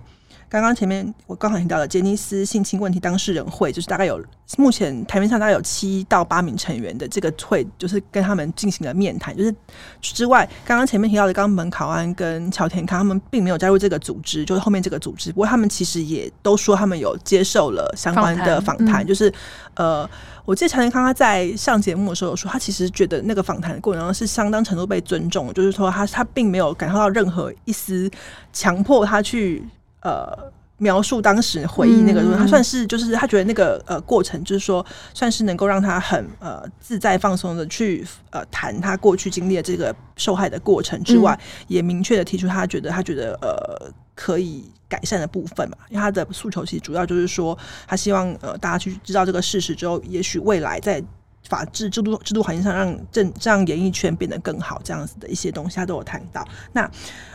[0.51, 4.21] 刚刚前面我刚好提到的杰尼斯性侵问题当事人会，就是大概有
[4.57, 9.33] 目前台面上大概有七到八名成员的这个会，就是跟他们进行了面谈。
[9.33, 9.55] 就是
[10.01, 15.31] 之外，刚刚前面提到的冈本考安跟桥田康，他们并没有加入这个组织，就是后面这个组织。
[15.31, 19.07] 不过他们其实也都说他们有接受了相关的访谈。
[19.07, 19.33] 就是
[19.75, 20.05] 呃，
[20.43, 28.11] 我记得桥田康他在上节目的时候说，他其实觉得那个访谈的过程中是相当程度被尊重，就是说他他并没有感受到任何一丝
[28.51, 29.65] 强迫他去。
[30.01, 51.03] 呃，描述当时回忆那个，他算是就是他觉得那个呃过程，就是说算是能够让他很呃自在放松的去呃谈他过去经历的这个受害的过程之外，嗯、也明确的提出他觉得他觉得呃可以改善的部分嘛，因为他的诉求其实主要就是说他希望呃大家去知道这个事实之后，也许未来在。
[51.51, 56.47] 法治制度制度环境上，让政让演艺圈变得更好，这样子的一些东西，他都有谈到。
[56.71, 56.89] 那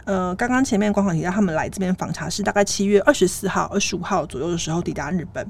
[0.07, 5.47] 呃，刚刚前面官方提到，他们来这边访查是大概七月二十四号、二十五号左右的时候抵达日本，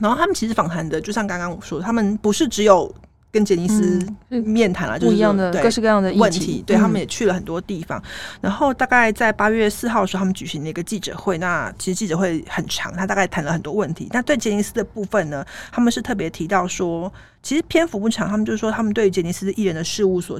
[0.00, 2.92] 然后他们其实访谈的，就像刚刚我说，他们不是只有。
[3.32, 6.62] 跟杰尼斯面谈了，就是不一样的各式各样的问题。
[6.66, 8.00] 对，他们也去了很多地方。
[8.42, 11.38] 然后大概在八月四号的时候，他们举行了一个记者会。
[11.38, 14.06] 那其实记者会很长，他大概谈了很多问题。
[14.12, 15.42] 那对杰尼斯的部分呢，
[15.72, 17.10] 他们是特别提到说，
[17.42, 20.38] 其实篇幅不长，他们就是说，他们对杰尼斯艺人的事务所，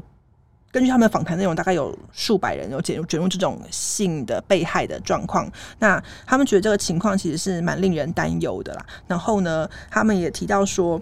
[0.70, 5.50] 根据他们的访谈内容，大概有数百人有卷入卷入这种性的被害的状况。
[5.78, 8.84] 那他们觉得这个情况其实是蛮令人担忧的啦。
[9.06, 11.00] 然后呢，他们也提到说。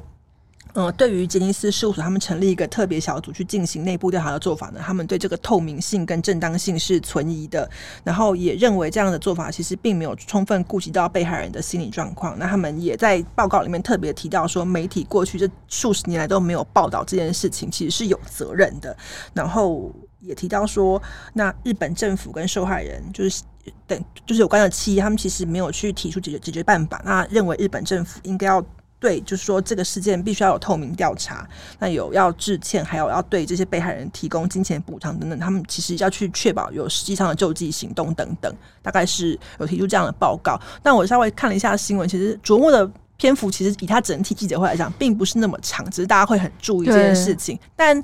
[0.74, 7.68] 嗯，对于杰尼斯事务所，他们成立一个特别小组去进行内部调查的做法呢，他们对这个透明性跟正当性是存疑的，
[8.04, 12.38] 然后也认为这样的做法其实并没有充分顾及到被害人的心理状况。
[12.38, 18.96] 那他们也在报告里面特别提到说，媒体过去这数十年来都没有报道这件事情，其实是有责任的。
[19.35, 21.02] 然后也提到说，
[21.33, 23.42] 那日本政府跟受害人就是
[23.87, 27.02] 等就是有关的企业，他们其实没有去提出解决解决办法。
[27.04, 28.64] 那认为日本政府应该要。
[29.01, 40.61] 对，就是说这个事件必须要有透明调查，那有要致歉，还有要对这些被害人提供金钱补偿等等，他们其实要去确保有实际上的救济行动等等，大概是有提出这样的报告。
[40.83, 47.59] 但我稍微看了一下新闻，其实琢磨的篇幅其实以他整体记者会来讲，并不是那么长，只是大家会很注意这件事情。
[47.75, 48.03] 但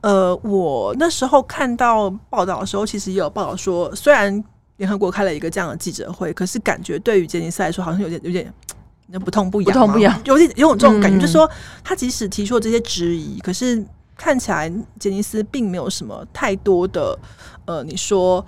[0.00, 4.42] 呃，我那时候看到报道的时候，其实也有报道说，虽然
[4.78, 8.50] 联合国开了一个这样的记者会，可是感觉对于杰尼斯来说，好像有点有点。
[9.12, 11.48] 那不痛不痒，不痛不痒，有点有种这种感觉，嗯、就是说，
[11.84, 13.84] 他即使提出了这些质疑，可是
[14.16, 17.18] 看起来杰尼斯并没有什么太多的，
[17.66, 18.44] 呃，你说。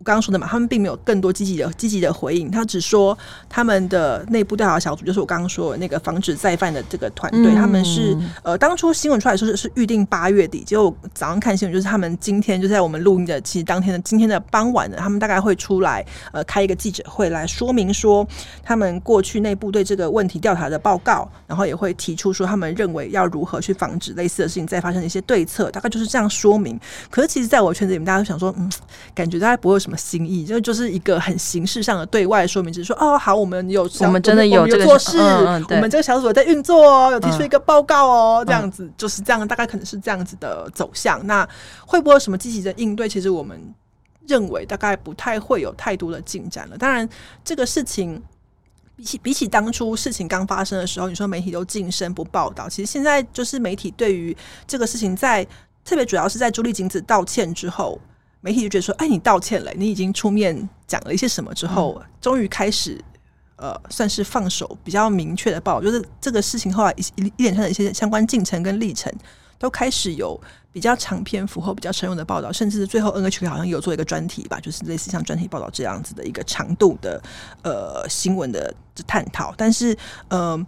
[0.00, 3.16] 我刚刚说的嘛，他们并没有更多积极的积极的回应，他只说
[3.50, 18.26] 他们的内部调查小组，就是我刚刚说的那个防止再犯的这个团队，嗯、他们是呃当初新闻出来说是是预定八月底，结果早上看新闻就是他们今天就在我们录音的其实当天的今天的傍晚呢，他们大概会出来呃开一个记者会来说明说
[18.64, 26.80] 他们过去内部对这个问题调查的报告，然后也会提出说他们认为要如何去防止类似的事情再发生的一些对策，大概就是这样说明。
[27.10, 28.72] 可是其实在我圈子里面，大家都想说，嗯，
[29.14, 41.26] 感觉大家不会有什么新意，就就是一个很形式上的对外说明，只是说哦，好，我们有，我们真的有这个做事，我们这个小组在运作哦，有提出一个报告哦，这样子就是这样，大概可能是这样子的走向。
[41.26, 41.48] 那
[41.84, 43.08] 会不会有什么积极的应对？
[43.08, 43.60] 其实我们
[44.28, 46.78] 认为大概不太会有太多的进展了。
[46.78, 47.08] 当然，
[47.44, 48.22] 这个事情
[48.94, 54.36] 比起比起当初事情刚发生的时候，你说媒体都晋升不报道，其实现在就是媒体对于
[54.68, 55.50] 这个事情在，在
[55.84, 58.00] 特别主要是在朱丽景子道歉之后。
[58.40, 62.98] 媒体就觉得说：“哎，你道歉了，你已经出面讲了一些什么之后，终于开始
[63.56, 69.12] 呃，算是放手比较明确的报道，就是这个事情后来一一连串的一些相关进程跟历程，
[69.58, 70.40] 都开始有
[70.72, 77.22] 比较长篇幅后比较沉重的报道，甚至最后 NHK 好像有做一个专题吧，就是类似像专题报道这样子的一个长度的
[77.62, 78.72] 呃新闻的
[79.06, 79.96] 探讨，但是
[80.28, 80.40] 嗯。
[80.52, 80.66] 呃”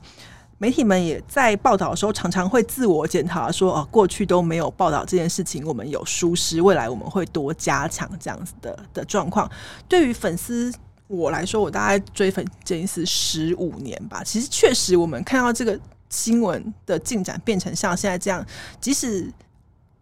[0.62, 9.50] 媒体们也在报道的时候，常常会自我检讨，说：“哦，过去都没有报道这件事情，我们有疏失，未来我们会多加强这样子的的状况。”
[9.88, 10.72] 对于粉丝
[11.08, 14.22] 我来说，我大概追粉杰尼斯十五年吧。
[14.22, 15.76] 其实确实，我们看到这个
[16.08, 18.46] 新闻的进展变成像现在这样，
[18.80, 19.28] 即使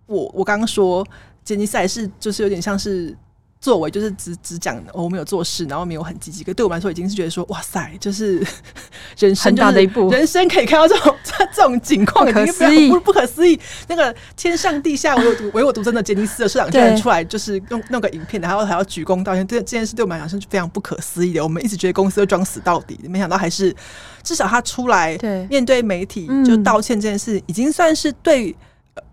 [0.05, 1.03] 我我刚刚说
[1.42, 3.16] 杰尼斯还是就是有点像是。
[3.61, 6.42] 作为就是只只讲我没有做事，然后没有很积极。
[6.42, 8.38] 可对我们来说，已经是觉得说哇塞，就是
[9.18, 11.14] 人生很大的一步，人生可以看到这种
[11.55, 13.61] 这种情况，已经非常不不可思议。
[13.87, 19.46] 那个天上地下唯我独唯我独尊的杰尼斯的社长居然出来，就是弄弄个影片，然后还要鞠躬道歉。
[19.46, 21.42] 这这件事对我们来讲是非常不可思议的。
[21.42, 23.77] 我们一直觉得公司会装死到底，没想到还是
[24.23, 25.18] 至少他出来
[25.51, 28.57] 面对媒体就道歉这件事，已经算是对。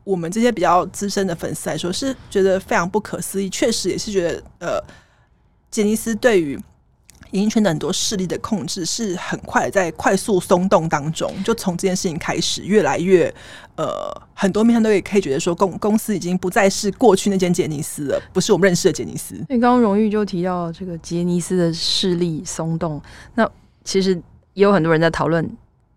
[0.04, 3.50] 我们这些比较资深的粉丝来说，是觉得非常不可思议。
[3.50, 4.84] 确实也是觉得，呃，
[5.70, 6.60] 杰尼斯对于
[7.32, 13.34] 演艺圈的很多势力的控制是很快在快速松动当中，就从这件事情开始，越来越
[13.76, 19.36] 呃，很多面向都也可以觉得说公公司已经不再是过去那间杰尼斯了，不是我们认识的杰尼斯。
[19.50, 23.02] 那刚刚荣誉就提到这个杰尼斯的势力松动，
[23.36, 23.50] 那
[23.84, 24.16] 其实
[24.54, 25.46] 也有很多人在讨论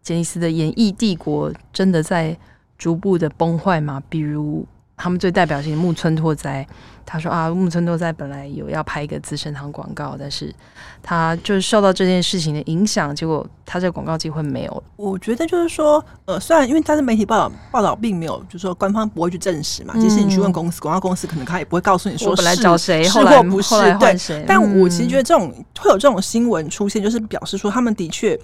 [0.03, 2.37] 杰尼斯的演艺帝国真的在
[2.81, 4.03] 逐步的崩坏嘛？
[4.09, 4.67] 比如。
[5.03, 6.67] 他们最代表性的木村拓哉，
[7.07, 10.55] 他说啊，木村拓哉本来有要拍一个资生堂广告，但是
[11.03, 14.83] 他就是受到这件事情的影响，结果他这个广告机会没有了。
[14.97, 24.13] 我觉得就是说，呃，虽然因为他是媒体报道报道并没有，就是说官方不会去证实嘛，即使你去问公司，广告公司可能他也不会告诉你说本来找谁，是或不是，对。
[24.29, 28.39] 嗯、但我其实觉得这种会有这种新闻出现，就是表示说他们的确。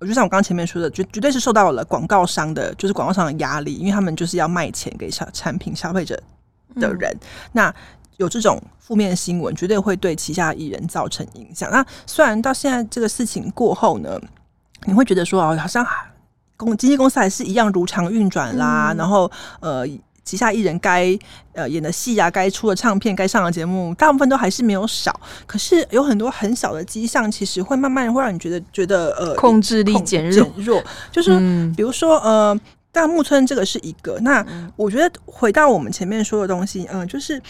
[0.00, 6.20] 就像我刚刚前面说的，绝绝对是受到了广告商的，就是广告商的压力，因为他们就是要卖钱给消产品消费者
[6.76, 7.10] 的人。
[7.12, 7.20] 嗯、
[7.52, 7.74] 那
[8.16, 11.70] 有这种负面新闻，绝对会对旗下艺人造成影响。
[11.70, 14.20] 那虽然到现在这个事情过后呢，
[14.84, 15.86] 你会觉得说哦，好像
[16.56, 19.30] 公经纪公司还是一样如常运转啦，嗯、然后
[19.60, 19.86] 呃。
[20.24, 21.16] 旗下艺人该
[21.52, 25.20] 呃演的戏啊，该出的唱片，该上的节目，大部分都还是没有少。
[25.46, 30.50] 可是有很多很小的迹象，其实会慢慢会让你觉得觉得呃控制力减弱。
[30.56, 30.82] 弱
[31.12, 31.38] 就是
[31.76, 32.58] 比如说呃，
[32.90, 34.18] 大木村这个是一个。
[34.20, 34.44] 那
[34.76, 37.40] 我觉得回到我们前面说的东西，嗯、呃，就是。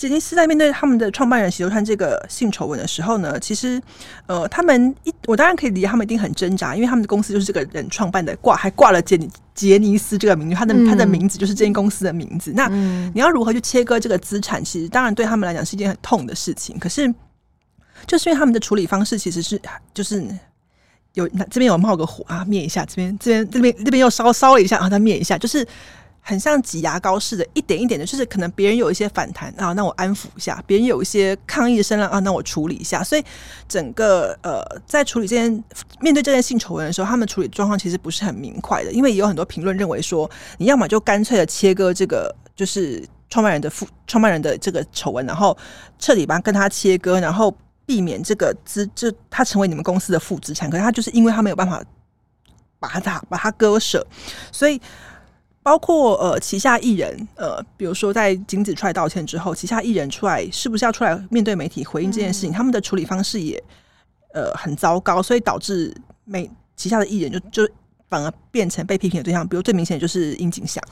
[0.00, 3.78] 杰尼斯在面对他们的创办人喜多川这个性丑闻的时候呢，其实，
[4.24, 12.50] 呃，他们一我当然可以理解他们一定很挣扎，因为他们的公司就是这个人创办的，挂还挂了杰尼杰尼斯这个名字，他的他的名字就是这间公司的名字。
[12.50, 12.68] 嗯、那
[13.12, 14.64] 你要如何去切割这个资产？
[14.64, 16.78] 其实当然对他们来讲是一件很痛的事情。
[16.78, 17.14] 可是，
[18.06, 19.60] 就是因为他们的处理方式其实是
[19.92, 20.26] 就是
[21.12, 25.68] 有这边有冒个火啊，灭一下；这边这边这边这边又烧烧了一下啊，再灭一下，就是。
[26.22, 33.02] 很像挤牙膏似的，一点一点的，就是可能别人有一些反弹啊，那我安抚一下；别人有一些抗议的声浪啊，那我处理一下。
[33.02, 33.24] 所以
[33.66, 35.64] 整个呃，在处理这件
[36.00, 45.56] 面对这件性丑闻的时候，他们处理状况其实不是很明快的，因为也有很多评论认为说，你要么就干脆的切割这个，就是创办人的负创办人的这个丑闻，然后
[45.98, 47.52] 彻底把跟他切割，然后
[47.86, 50.68] 避免这个资就他成为你们公司的负资产。
[50.70, 51.82] 可是他就是因为他没有办法
[52.78, 54.06] 把他把他割舍，
[54.52, 54.80] 所以。
[55.62, 62.50] 包括呃旗下艺人呃，比如说在金子出来道歉之后，旗下艺人出来是不是要出来面对媒体回应这件事情？
[62.50, 63.62] 嗯、他们的处理方式也
[64.32, 65.94] 呃很糟糕，所以导致
[66.24, 67.72] 美旗下的艺人就就
[68.08, 69.46] 反而变成被批评的对象。
[69.46, 70.82] 比如最明显的就是殷景祥，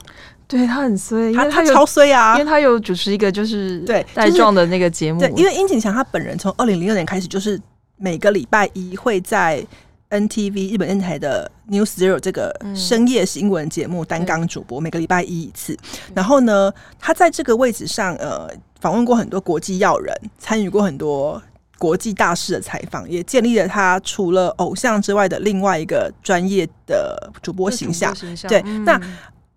[0.47, 5.19] 对他很衰，他他超衰啊，因为他有主持一个就是对带状的那个节目。
[5.19, 7.59] 对，因为殷景祥他本人从二零零六年开始就是
[7.97, 9.67] 每个礼拜一会在。
[10.11, 15.77] NTV 日本电台的 News Zero 这个深夜新闻节目担纲主播，每个礼拜一一次。
[16.15, 21.43] 然后呢，他在这个位置上，呃，访问过很多国际要人，参与过很多
[21.79, 28.15] 国际大事的采访，也建立了他除了偶像之外的另外一个专业的主播形象。
[28.15, 28.99] 形象对，嗯、那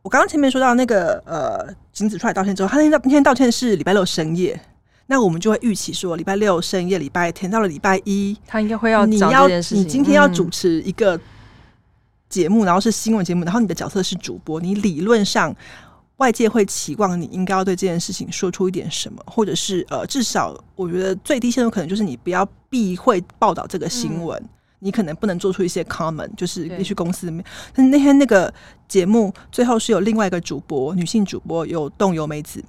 [0.01, 4.59] 我刚刚前面说到那个呃，金子出来道歉之后，他那天那天道歉是礼拜六深夜。
[5.11, 11.19] 那我们就会预期说，礼拜六深夜，礼拜天到了礼拜一，他应该会要你要你今天要主持一个
[12.29, 15.53] 节目，嗯、然后是新闻节目，然后你的角色是主播，你理论上
[16.15, 27.43] 外界会期望你应该要对这件事情说出一点什么，或者是呃，至少我觉得最低限度可能就是你不要避讳报道这个新闻，嗯、你可能不能做出一些 comment，就是必须公司里面。
[27.75, 28.53] 但是那天那个
[28.87, 32.63] 节目最后是有另外一个主播，女性主播有动由美子。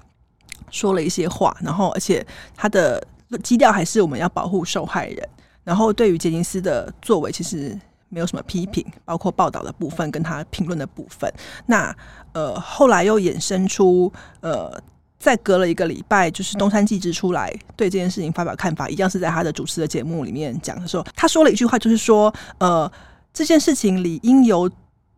[0.73, 3.01] 说了一些话，然后而且他的
[3.45, 5.29] 基调还是我们要保护受害人。
[5.63, 11.33] 然后对于杰尼斯的作为，其实没有什么批评，包括报道的部分跟他评论的部分。
[11.67, 11.95] 那
[12.33, 14.77] 呃后来又衍生出呃，
[15.21, 22.91] 再隔了一个礼拜，就是东山纪之出来对这件事情发表看法，一样是在他的主持的节目里面讲的时候，他说了一句话，就是说呃
[23.33, 24.69] 这件事情理应由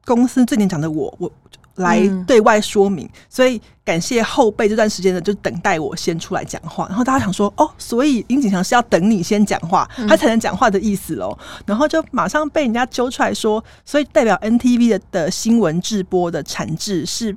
[0.05, 1.33] 公司最年长的我我。
[1.77, 6.87] 来对外说明，嗯、所以感谢后辈这段时间呢，就等待我先出来讲话。
[6.89, 11.37] 然后大家想说，哦，所以殷景祥是要等你先讲话，他才能讲话的意思喽。
[11.41, 17.37] 嗯、然后就马上被人家揪出来说，所以代表 NTV 的的新闻直播的产制是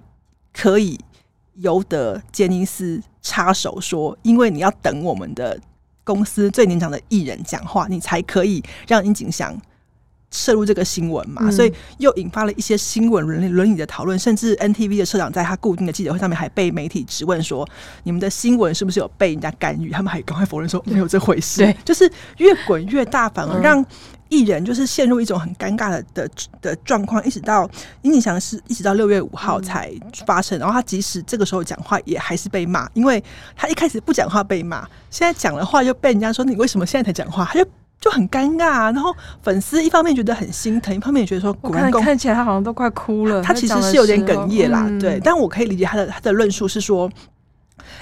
[0.54, 1.00] 可以
[1.56, 5.60] 由得杰尼斯插手说，因为你要等我们的
[6.04, 9.60] 公司最年长的艺人讲话，你才可以让樱井翔。
[10.30, 17.68] 涉入这个新闻嘛，所以又引发了一些新闻伦理伦理的讨论，甚至 NTV 的社长在他固定的记者会上面还被媒体质问说
[18.04, 21.62] ：“你们的新闻是不是有被人家干预？”他们还赶快否认说没有这回事。
[21.62, 23.84] 对，就是越滚越大，反而让
[24.28, 26.30] 艺人就是陷入一种很尴尬的的
[26.62, 27.70] 的状况，一直到
[28.02, 29.90] 樱井翔是一直到六月五号才
[30.26, 33.24] 发生，然后他即使这个时候讲话也还是被骂，因为
[33.56, 37.68] 他一开始不讲话被骂，现在讲了话又被人家说你为什么现在才讲话，他就。
[38.00, 38.92] 就很尴尬、啊。
[38.92, 43.42] 然后粉丝一方面觉得很心疼，一方面也觉得说，果然看起来他好像都快哭了。
[43.42, 45.20] 他其实是有点哽咽啦，嗯、对。
[45.24, 47.10] 但我可以理解他的他的论述是说。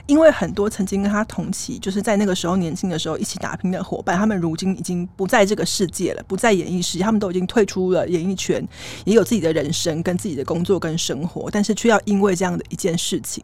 [0.05, 8.65] 因为很多曾经跟他同期，就是在那个时候年轻的时候一起打拼的伙伴，他们如今已经不在这个世界了，不在演艺世界，他们都已经退出了演艺圈，
[9.05, 13.43] 也有自己的人生跟自己的工作跟生活，但是却要因为这样的一件事情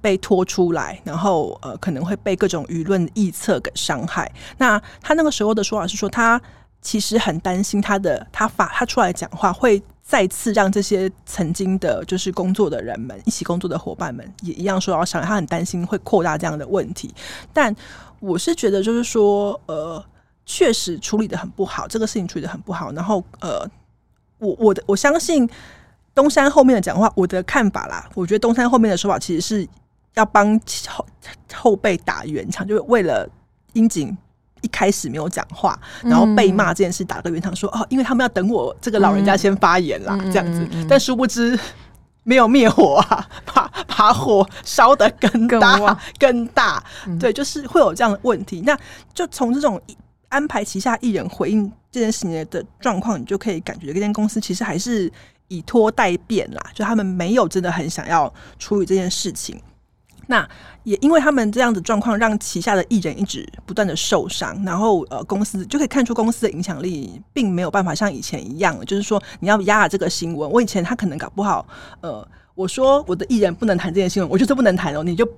[0.00, 4.30] 被拖出来，然后呃可能会被各种舆论臆测给伤害。
[4.58, 6.40] 那他那个时候的说法是说，他
[6.80, 9.82] 其实很担心他的他发他出来讲话会。
[10.02, 15.28] 再次让这些曾经的，就是工作的人们，一起工作的伙伴们，也一样受到伤害。
[15.28, 17.14] 他很担心会扩大这样的问题，
[17.52, 17.74] 但
[18.20, 20.04] 我是觉得，就是说，呃，
[20.44, 22.92] 确实处理得很不好，这个事情处理得很不好。
[22.92, 23.66] 然后，呃，
[24.38, 25.48] 我我的我相信
[26.14, 29.68] 东山后面的讲话，我的看法啦，我觉得东山后面的说法其实是
[30.14, 31.06] 要帮后
[31.54, 33.28] 后辈打圆场，就是为了
[33.74, 34.16] 樱井。
[34.62, 40.66] 一开始没有讲话，然后被骂这件事打个圆场，说哦，因为他们要等我这个老人家先发言啦，这样子。
[40.88, 41.58] 但殊不知
[42.22, 46.82] 没有灭火啊， 把把火烧得更大更大。
[47.20, 48.62] 对，就是会有这样的问题。
[48.64, 48.78] 那
[49.12, 49.80] 就从这种
[50.28, 55.10] 安排旗下艺人回应这件事情的状况，你就可以感觉这间公司其实还是
[55.48, 59.60] 以拖待变啦，就他们没有真的很想要处理这件事情。
[60.26, 60.48] 那
[60.84, 71.66] 也因为他们这样子状况，让旗下的艺人一直不断的受伤，然后呃，公司就可以看出公司的影响力并没有办法像以前一样，就是说你要压了这个新闻，我以前他可能搞不好，
[72.00, 75.28] 呃，我说我的艺人不能谈这件新闻，我就是不能谈哦，你就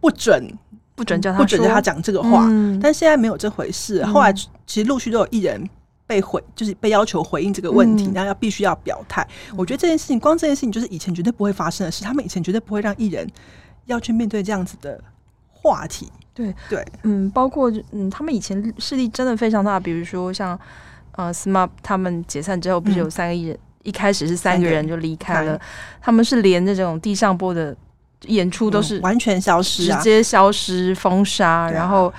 [0.00, 0.46] 不准
[0.94, 5.68] 不准叫他不准叫他讲这个话，嗯、但现在没有这回事，后来其实陆续都有艺人
[6.06, 9.26] 被回，就是被要求回应这个问题，然后要必须要表态。
[9.56, 13.28] 我觉得这件事情，光这件事情就是以前绝对不会发生的事，他们以前绝对不会让艺人。
[13.86, 15.00] 要去面对这样子的
[15.50, 20.58] 话题，对对，嗯，包括嗯，他们以前势力真的非常大，比如说像
[21.12, 25.60] 呃，SMAP 他们解散之后，不是有三个艺人，嗯、一开始是三个人就离开了，
[26.00, 27.76] 他们是连这种地上播的
[28.22, 32.12] 演出都是、嗯、完全消失、啊，直接消失封杀，然后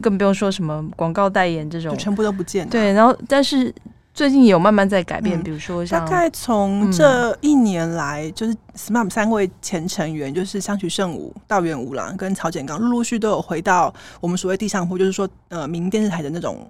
[0.00, 2.70] 更不用说什么广告代言这种，全部都不见了。
[2.70, 3.74] 对，然后但是。
[4.18, 16.68] 最近也有慢慢在改变，嗯、比如说像大概从这一年来，嗯、就是 SMAP 三位前成员，就是相取圣武、道元五郎跟曹简刚，陆陆续续都有回到我们所谓地上铺，就是说呃，民电视台的那种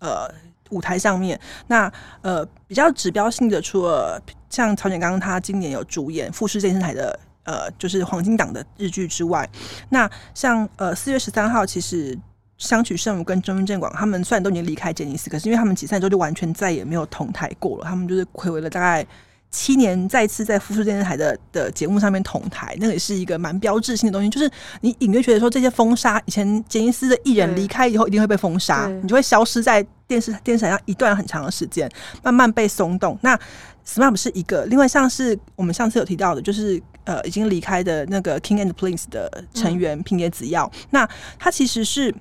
[0.00, 0.28] 呃
[0.70, 1.38] 舞台上面。
[1.68, 1.88] 那
[2.20, 4.20] 呃比较指标性的，除了
[4.50, 9.48] 像曹简刚他今年有主演富士电视台的呃就是黄金档的日剧之外，
[9.90, 12.18] 那像呃四月十三号其实。
[12.58, 17.84] 香取慎吾跟中村健广他们虽然都已经离开杰尼斯，可是因为他们解散之后就完全再也没有同台过了。
[17.84, 19.06] 他们就是睽违了大概
[19.50, 24.28] 七年，再次在富士电视台的的节目上面同台，那个也是一个蛮标志性的东西。
[24.28, 24.50] 就是
[24.80, 31.88] 你隐约觉得说，这些封杀以前杰尼斯的艺人离开以后一定会被封杀，你就会消失在电视电视台上一段很长的时间，
[32.24, 33.16] 慢慢被松动。
[33.22, 33.38] 那
[33.86, 42.12] SMAP 是一个，另外像是我们上次有提到的，就是呃已经离开的那个 King and Prince 的成员平野紫耀，嗯、那他其实是。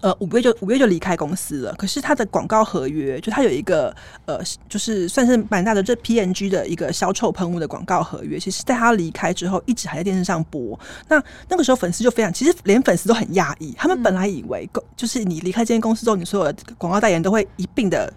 [0.00, 1.74] 呃，五月就五月就离开公司了。
[1.74, 3.94] 可是他的广告合约，就他有一个
[4.24, 4.38] 呃，
[4.68, 8.38] 就是算是蛮大的这 PNG 的一个消臭喷雾的广告合约。
[8.38, 10.78] 其实，在他离开之后，一直还在电视上播。
[11.08, 13.72] 那那个时候，粉丝就非常，其实连粉丝都很讶异。
[13.76, 18.12] 他们本来以为，就是你离开这间公司之后，你所有的广告代言都会一并的。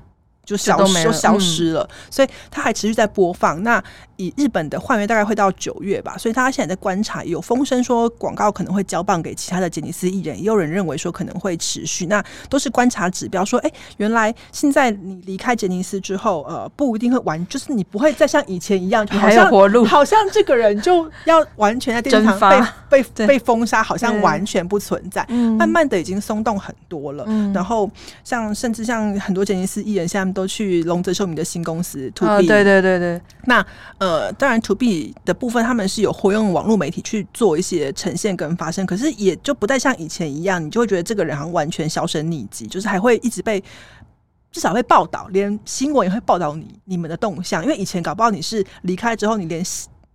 [0.45, 3.61] 就消失，就消失了，嗯、所以他还持续在播放。
[3.61, 3.83] 那
[4.19, 12.05] 以日本的换约大概会到九月吧，所以大家现在在观察，有风声说广告可能会交棒给其他的杰尼斯艺人，也有人认为说可能会持续。
[12.05, 25.25] 那都是观察指标，说哎、欸，原来现在你离开杰尼斯之后，呃，不一定会完，就是你不会再像以前一样，还有活路，好像这个人就要完全在电视上被被被，封杀，好像完全不存在。
[25.57, 27.25] 慢慢的已经松动很多了。
[27.27, 27.89] 嗯、然后
[28.23, 30.29] 像甚至像很多杰尼斯艺人现在。
[30.31, 33.19] 都去龙泽秀明的新公司 To B，、哦、对对对对。
[33.45, 33.65] 那
[33.97, 43.63] 呃，当然 To B 的部分，他们是有活用网络媒体去做一些呈现跟发声，可是也就不再像以前一样，你就会觉得这个人好像完全销声匿迹，就是还会一直被
[44.51, 49.63] 至少会报道，连新闻也会报道你你们的动向，因为以前搞不好你是离开之后，你连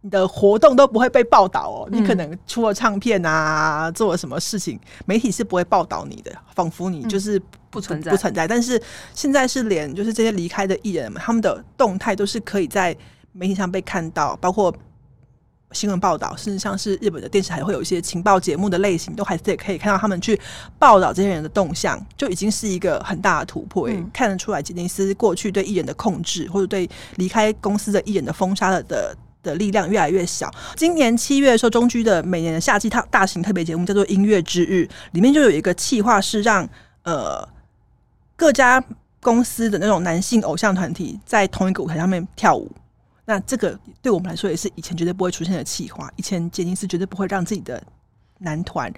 [0.00, 7.40] 你的活动都不会被报道哦，你可能出了唱片啊，做了什么事情，媒体是不会报道你的，仿佛你就是。
[7.74, 8.46] 不存在，不存在。
[8.46, 8.80] 但是
[9.16, 12.96] 现在是连就是这些离开的艺人们，他们的动态都是可以在
[13.34, 14.74] 媒体上被看到，包括
[15.72, 20.40] 新闻报道，甚至像是日本的电视台会有一些情报节目的类型，都还是也可以看到他们去
[20.78, 23.88] 报道这些人的动向，就已经是一个很大的突破。
[23.90, 30.50] 嗯、看得出来，杰尼斯过去对艺人的控制，或者对离开公司的艺人的封杀了的的力量越来越小。
[30.76, 36.68] 今年七月的时候，中居的每年的夏季大大型特别节目叫做《音乐之日》，里面就有一个企划是让
[37.02, 37.46] 呃。
[38.36, 38.82] 各家
[39.22, 42.68] 公司的那种男性偶像团体在同一个舞台上面跳舞，
[43.24, 46.10] 那这个对我们来说也是以前绝对不会出现的企划。
[46.16, 47.82] 以前杰尼斯绝对不会让自己的
[48.38, 48.92] 男团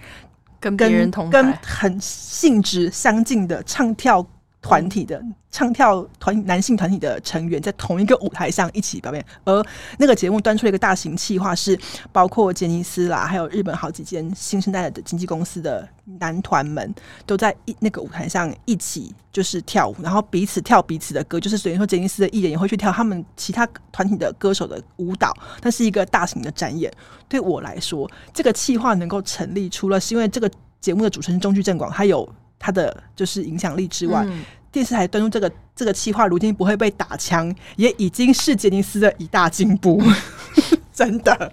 [0.59, 4.25] 跟跟人同跟很性质相近的唱跳。
[4.61, 9.63] 团体的唱跳团男性团体的成员在同一个舞台上一起表演，而
[9.97, 11.79] 那个节目端出了一个大型企划，是
[12.11, 15.87] 包括杰尼斯啦，还有日本好几间新生代的经纪公司的
[16.19, 16.93] 男团们
[17.25, 26.91] 都在一那个舞台上一起就是跳舞，然后彼此跳彼此的歌，就是等于说杰尼斯的艺人也会去跳他们其他团体的歌手的舞蹈，那是一个大型的展演。
[27.29, 30.49] 对我来说，这个企划能够成立，除了是因为这个
[30.81, 32.27] 节目的主持人中居正广他有
[32.59, 34.25] 他的就是影响力之外。
[34.27, 39.99] 嗯电视台登录这个这个企划，如今不会被打枪，也已经是杰尼斯的一大进步，
[40.93, 41.51] 真的。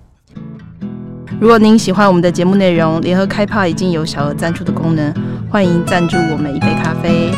[1.40, 5.14] 如果您喜欢我们的节目内容，联合开炮已经有小额赞助的功能，
[5.48, 7.30] 欢迎赞助我们一杯咖啡。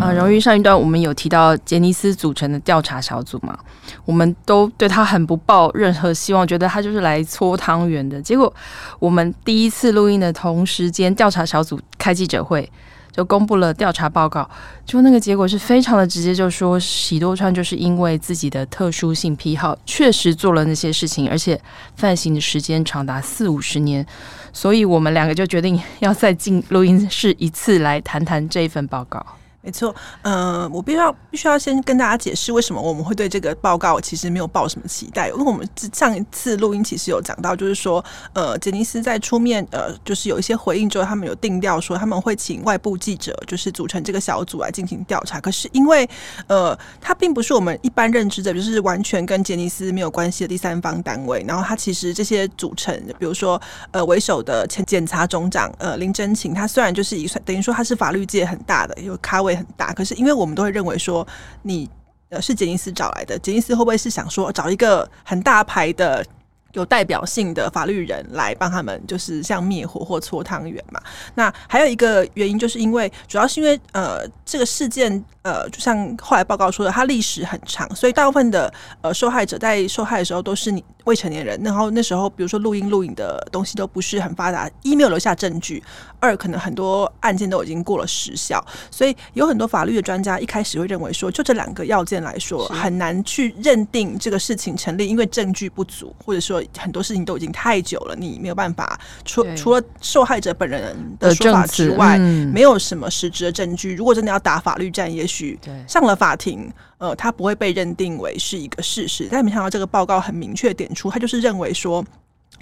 [0.00, 3.58] 啊，荣誉上一段我们有提到杰尼斯组成的调查小组嘛，
[4.04, 8.22] 我们都对他很不抱任何希望，觉得他就是来搓汤圆的。
[8.22, 8.52] 结果
[8.98, 12.70] 我们第一次录音的同时间，调查小组开记者会。
[13.10, 14.48] 就公布了调查报告，
[14.86, 21.60] 就那个结果是非常的直接，就说喜多川就是因为自己的特殊性癖好，确实做了那些事情，而且
[21.96, 24.06] 犯行的时间长达四五十年，
[24.52, 29.26] 所以我们两个就决定要再进录音室一次来谈谈这一份报告。
[29.68, 38.02] 没错，呃，我必须要必须要先跟大家解释为什么我们会对这个报告其实没有抱什么期待，因为我们上一次录音其实有讲到，就是说，
[38.32, 45.38] 呃，杰尼斯在出面，呃，就是有一些回应之后，他们有定调说他们会请外部记者，就是组成这个小组来进行调查。
[45.38, 46.08] 可是因为，
[46.46, 51.44] 呃，他并不是我们一般认知的，就是完全跟杰尼斯没有关系的第三方单位。
[51.46, 53.60] 然后他其实这些组成，比如说，
[53.90, 59.57] 呃，为首的前检察总长，呃，林真琴，他虽然就是一算等于说他是法律界很大的，有咖位。
[59.58, 61.26] 很大，可是因为我们都会认为说，
[61.62, 61.88] 你
[62.30, 66.24] 呃是杰尼斯找来的，杰尼斯会不会是想说找一个很大牌的、
[66.72, 71.00] 有代表性的法律人来帮他们，就是像灭火或搓汤圆嘛？
[71.34, 75.24] 那还有一个原因，就是因为主要是因为呃这个事件。
[75.42, 81.60] 呃，就像后来报告说的，它历史很长，所以大部分的呃受害者在受害的时候都是你未成年人。
[81.64, 85.82] 然后那时候，比如说录音录影的东西都不是很发达，一没有留下证据，
[86.20, 103.96] 二可能很多案件都已经过了时效，所以有很多法律的专家一开始会认为说，就这两个要件来说，很难去认定这个事情成立，因为证据不足，或者说很多事情都已经太久了，你没有办法除除了受害者本人的说法之外，嗯、没有什么实质的证据。
[103.96, 105.58] 如果真的要打法律战，也许。
[105.86, 109.28] 上了法庭，呃，他不会被认定为是一个事实。
[109.30, 112.04] 但没想到这个报告很明确点出，他就是认为说。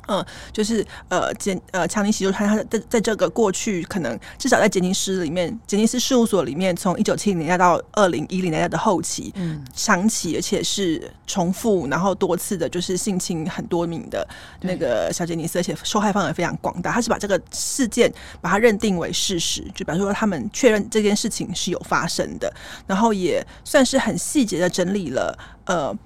[0.09, 14.26] 嗯，就是呃，杰呃，强尼喜多川他在在这个过去，可能至少在杰尼斯里面，杰尼斯事务所里面，从一九七零年代到二零一零年代的后期，嗯，长期而且是重复，然后多次的，就是性侵很多名的
[14.61, 16.92] 那个小杰尼斯，而且受害范围非常广大。
[16.92, 22.52] 他是把这个事件把它认定为事实，就比方说他们确认这件事情是有发生的，
[22.86, 25.96] 然后也算是很细节的整理了呃。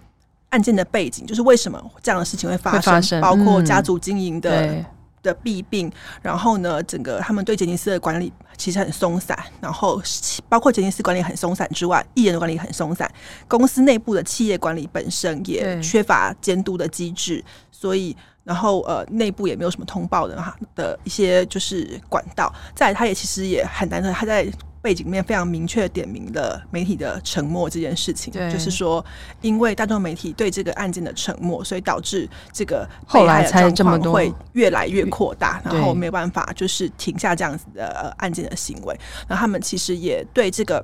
[0.50, 4.84] 案件的背景就是为什么这样的事情会发生，包括家族经营的、嗯、
[5.22, 5.90] 的弊病，
[6.22, 10.02] 然后呢，整个他们对杰尼斯的管理其实很松散，然后
[10.48, 13.10] 包括杰尼斯管理很松散之外，艺人的管理很松散，
[13.48, 24.46] 公司内部的企业管理本身也缺乏监督的机制，所以然后呃，内部也没有什么通报的哈的一些就是管道，再来他也其实也很难的，他在。
[24.82, 29.04] 背景里面非常明确点明了媒体的沉默这件事情，就是说，
[29.42, 38.98] 因为大众媒体对这个案件的沉默，所以导致这个后来才这么多会越来越扩大，然后没办法就是停下这样子的案件的行为。
[39.28, 40.82] 那他们其实也对这个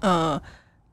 [0.00, 0.42] 呃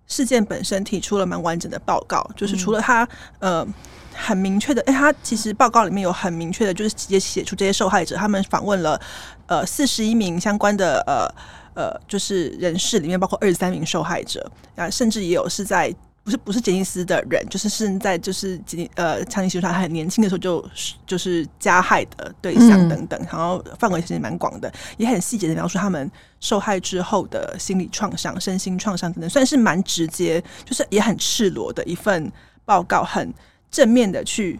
[0.06, 3.10] 事件本身提出了蛮完整的报告，就是除了他
[3.40, 3.68] 呃
[4.14, 9.02] 很明确的，哎，他其实报告里面有很明确的，就是直接写出这些受害者，他们访问了
[9.48, 11.58] 呃四十一名相关的呃。
[11.74, 15.94] 呃，就是人士里面包括二十三名受害者啊，甚至也有是在
[16.24, 20.64] 不是不是杰尼斯的人，就是是在就是杰尼呃强尼喜多川很年轻的时候就
[21.08, 32.32] 就是加害的对象等等，然后范围其实蛮广的，也很细节的描述他们受害之后的心理创伤、身心创伤等等，算是蛮直接，就是也很赤裸的一份
[32.66, 33.34] 报告，很
[33.72, 34.60] 正面的去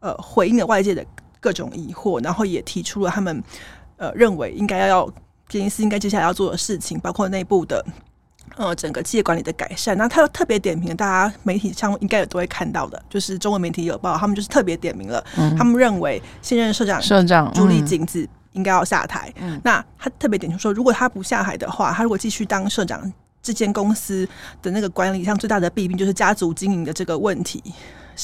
[0.00, 1.04] 呃回应了外界的
[1.40, 3.42] 各种疑惑，然后也提出了他们
[3.96, 5.10] 呃认为应该要。
[5.48, 7.84] 杰尼斯应该接下来要做的事情，包括内部的
[8.56, 9.96] 呃整个企业管理的改善。
[9.96, 15.24] 那他特别点名，大家媒体上应该也都会看到的，就是中文媒体有报，他们就是特别点名了。
[15.36, 19.32] 嗯、他们认为现任社长社长朱莉景子应该要下台。
[19.36, 23.10] 嗯，那他特别点出说，如果他不下台的话，他如果继续当社长，
[23.42, 24.28] 这间公司
[24.60, 27.62] 的那个管理上最大的弊病就是家族经营的这个问题。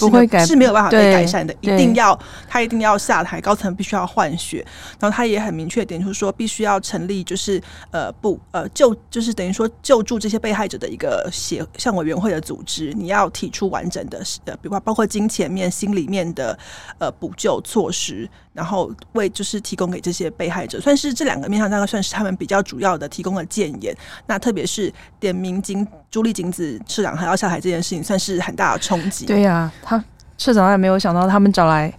[0.01, 2.19] 不会改是没有办法被改善的，一定要
[2.49, 4.65] 他一定要下台，高层必须要换血。
[4.99, 12.93] 然后他也很明确点出说，必须要成立就是呃不呃救就是等于说救助这些被害者的一个协像委员会的组织。
[12.95, 16.59] 你要提出完整的呃，比如包括金钱面、心里面的
[16.99, 23.95] 呃补救措施，然后为就是提供给这些被害者，算是这两个面向大概算是他们比较主要的提供的建言。
[24.27, 29.27] 那特别是点名金朱莉金子社长还要下台这件事情，算是很大的冲击。
[29.27, 29.73] 对呀、啊。
[29.83, 30.05] 他
[30.39, 31.93] 社长也没有想到，他们找来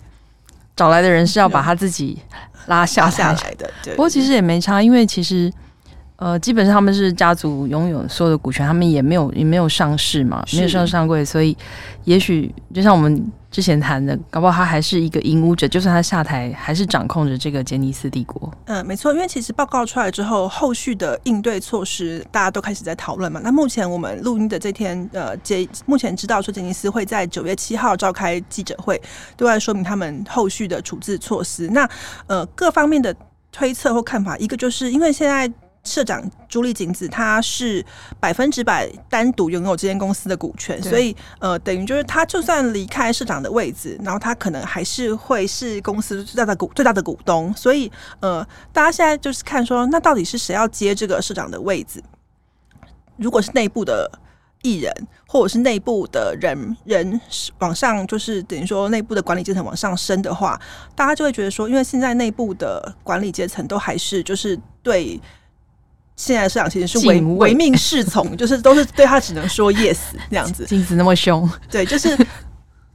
[0.78, 2.18] 找来的人是要把他自己
[2.68, 3.70] 拉下下来的。
[3.84, 5.52] 对，不过其实也没差，因为其实
[6.16, 11.58] 呃，基本上他们是家族拥有所有的股权，他们也没有也没有上市嘛，没有上上柜，所以
[12.06, 13.30] 也许就像我们。
[13.56, 18.52] 之前谈的，搞不好他还是一个影武者，就算他下台，还是掌控着这个杰尼斯帝国。
[18.66, 23.40] 嗯，没错，因为其实报告出来之后，后续的应对措施大家都开始在讨论嘛。
[23.42, 29.02] 那目前我们录音的这天，呃，杰目前知道说杰尼斯会在九月七号召开记者会，
[29.38, 31.70] 对外说明他们后续的处置措施。
[31.70, 31.90] 那
[32.28, 33.16] 呃，各方面的
[33.54, 35.50] 推测或看法，一个就是因为现在。
[35.86, 37.86] 社长朱丽景子，他是
[38.20, 47.54] 百分之百单独拥有这间公司的股权，所以呃，等于就是他就算离开社长的位置，然后他可能还是会是公司最大的股最大的股东。
[47.56, 52.04] 所以呃，大家现在就是看说，那到底是谁要接这个社长的位置？
[53.18, 54.12] 如果是内部的
[54.64, 54.92] 艺人，
[55.28, 57.22] 或者是内部的人人
[57.60, 60.60] 往上，就是等于说内部的管理阶层往上升的话，
[60.96, 65.22] 大家就会觉得说，因为现在内部的管理阶层都还是就是对。
[66.16, 69.98] 现在的社长其实是唯唯命是从， 就是都是对他只能说 yes
[70.30, 70.66] 这样子。
[70.70, 72.18] 镜子那么凶，对，就是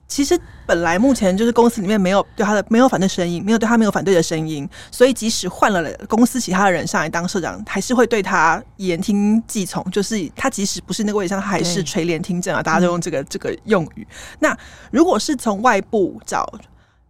[0.09, 9.89] 其实本来目前就是公司里面没有对他的没有反对声音，没有对他没有反对的声音，所以即使换了公司其他的人上来当社长，还是会对他言听计从。
[9.91, 12.63] 就是他即使不是那个位置上，他还是垂帘听政啊。
[12.63, 14.07] 大家都用这个这个用语。
[14.41, 14.57] 那
[14.91, 16.51] 如果是从外部找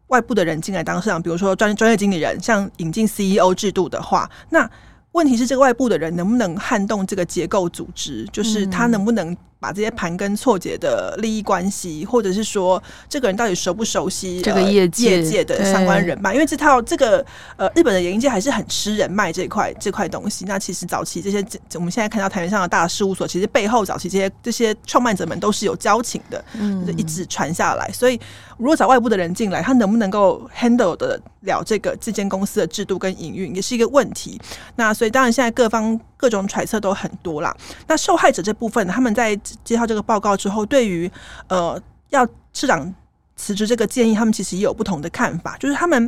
[0.09, 4.69] 外部的人进来当社长，比如说专专业经理人，像引进 CEO 制度的话，那
[5.13, 8.25] 问题是这个外部的人能不能撼动这个结构组织？
[8.33, 16.33] 就是他能不能把这些盘根错节的利益关系，或者是说这个人到底熟不熟悉这个业界业界的相关人脉？
[16.33, 17.25] 因为这套这个
[17.59, 20.47] 呃日本的演艺界还是很吃人脉这一块这块东西。
[20.47, 21.45] 那其实早期这些
[21.75, 26.43] 我们现在看到台面上的大事务所，其实背后早期这些这些创办者们都是有交情的，
[26.87, 27.91] 就一直传下来。
[27.93, 28.19] 所以
[28.57, 34.41] 如果找外部的人进来，他能不能够 handle 的了这个这间公司的制度跟营运，也是一个问题。
[34.77, 36.01] 那所以当然现在各方。
[36.21, 37.57] 各种揣测都很多啦。
[37.87, 41.11] 那受害者这部分，他们在接到这个报告之后，对于
[41.49, 42.95] 呃要市长
[43.37, 45.57] 辞职这个建议，他们其实也有不同的看法。
[45.57, 46.05] 就是他们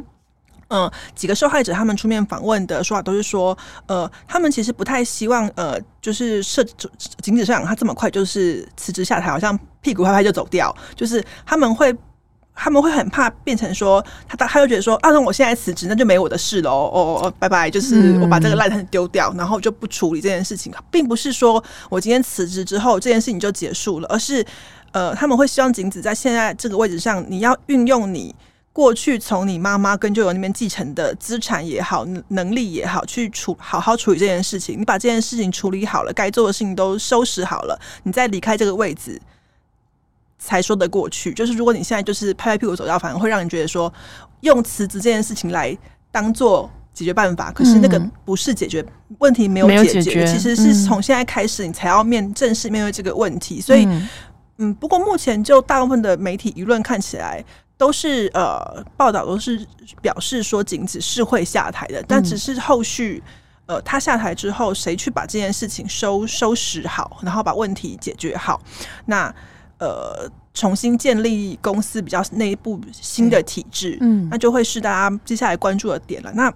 [0.68, 3.56] 嗯、呃、几个受害者，他们出面访问的说法都是说，
[3.86, 6.62] 呃，他们其实不太希望呃，就是社
[7.22, 11.96] 景子社长他这么快就是辞职下台，好像屁股拍拍就走掉，就是他们会。
[12.54, 24.44] 他们会很怕变成说他他他就觉得说啊，那我现在辞职，那就没我的事喽哦哦哦，拜拜，就是我把这个烂摊子丢掉，然后就不处理这件事情，并不是说我今天辞职之后这件事情就结束了，而是
[24.92, 28.34] 呃他们会希望景子在现在这个位置上，你要运用你
[28.72, 34.78] 过去从你妈妈跟舅舅那边继承的资产也好，能力也好，去处好好处理这件事情。
[34.78, 39.20] 你把这件事情处理好了，该做的事情都收拾好了，你再离开这个位置。
[40.44, 43.92] 才说得过去，就是如果你现在就是拍拍屁股走掉，反而会让人觉得说
[44.40, 45.76] 用辞职这件事情来
[46.10, 48.84] 当做解决办法，可是那个不是解决
[49.18, 53.60] 问题，没有解决，其实是从现在开始你才要面正式面对这个问题。
[53.60, 53.86] 所以，
[54.58, 57.42] 嗯，不过目前就大部分的媒体舆论看起来
[57.78, 59.64] 都是呃报道都是
[60.00, 63.22] 表示说景子是会下台的，但只是后续
[63.66, 68.60] 呃他下台之后谁去把这件事情收收拾好，然后把问题解决好，
[69.06, 69.32] 那。
[69.82, 76.30] 呃，重新建立公司比较内部新的体制，嗯，那就会是大家接下来关注的点了。
[76.34, 76.52] 那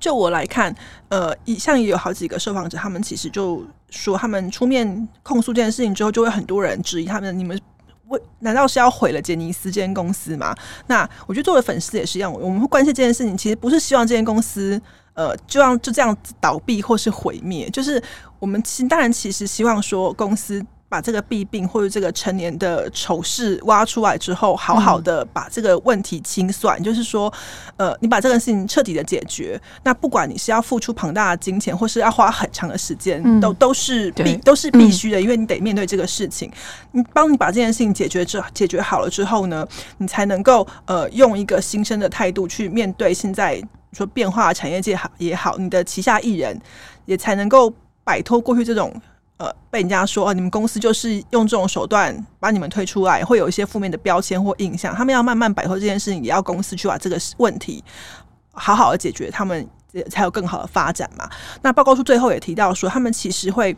[0.00, 0.74] 就我来看，
[1.10, 7.60] 呃，以像也有好几个受访者，他们其实就说，他们出面控诉这件事情之后，就会很多人质疑他们：你们
[8.06, 10.54] 为难道是要毁了杰尼斯这间公司吗？
[10.86, 14.80] 那我觉得作为粉丝也是一样，我们会关心这件事情，其实不是希望这间公司
[15.12, 18.02] 呃就让就这样倒闭或是毁灭，就是
[18.38, 20.64] 我们其当然其实希望说公司。
[20.88, 27.32] 把这个弊病或者这个成年的丑事挖出来之后，好好的把这个问题清算，嗯、就是说，
[27.76, 36.50] 呃，你把这个事情彻底的解决，那不管你是要付出庞大的金钱，或是要花很长的时间，嗯、都都是必都是必须的，因为你得面对这个事情。
[36.92, 39.66] 你帮你把这件事情解决之解决好了之后呢，
[39.98, 43.62] 你才能够呃用一个新生的态度去面对现在
[43.92, 46.58] 说变化产业界好也好，你的旗下艺人
[47.04, 47.70] 也才能够
[48.04, 48.90] 摆脱过去这种
[49.38, 54.94] 呃被人家说哦，你们公司就是用这种手段把你们推出来，会有一些负面的标签或印象。
[54.94, 57.82] 他们要慢慢摆脱这件事情，也要公司去把这个问题
[58.52, 59.66] 好好的解决，他们
[60.10, 61.28] 才有更好的发展嘛。
[61.62, 63.74] 那报告书最后也提到说，他们其实会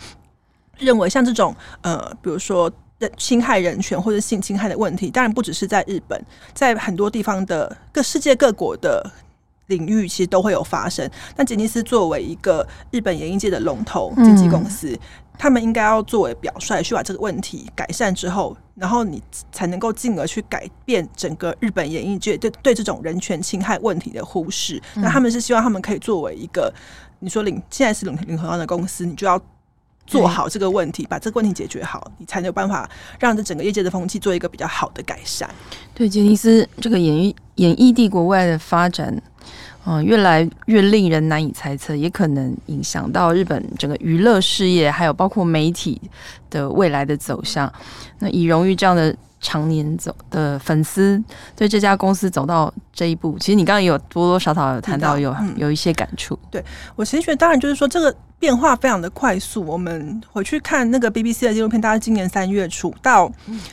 [0.79, 2.71] 认为像这种呃，比如说。
[3.17, 9.11] 侵害人权或者性侵害的问题，当然不只是在日本，在很多地方的各世界各国的
[9.69, 11.11] 领域，其实都会有发生。
[11.35, 14.95] 那杰尼斯作为一个日本演艺界的龙头经纪公司，
[15.41, 24.77] 他们应该要作为表率，去把这个问题改善之后，然后你才能够进而去改变整个日本演艺界对对这种人权侵害问题的忽视。
[24.97, 26.71] 嗯、那他们是希望他们可以作为一个，
[27.21, 29.41] 你说领现在是领领头羊的公司，你就要。
[30.07, 35.49] 做好这个问题，把这个问题解决好，你才能有办法让这整个业界的风气做一个比较好的改善。
[35.95, 39.23] 对，杰尼斯这个演艺演艺帝国外的发展，
[39.93, 46.01] 嗯、越来越令人难以猜测，也可能影响到日本整个娱乐事业，还有包括媒体
[46.49, 47.73] 的未来的走向。
[48.21, 49.13] 那以荣誉这样的。
[49.41, 51.23] 常年走的粉丝
[51.57, 56.39] 对这家公司走到这一步，其实你刚刚也有多多少少有谈到有，有、嗯、有一些感触。
[56.51, 56.63] 对
[56.95, 59.65] 我其实觉得，当然就是说这个变化非常的快速。
[59.65, 63.33] 我们回去看那个 BBC 的纪录片，大概今年三月初到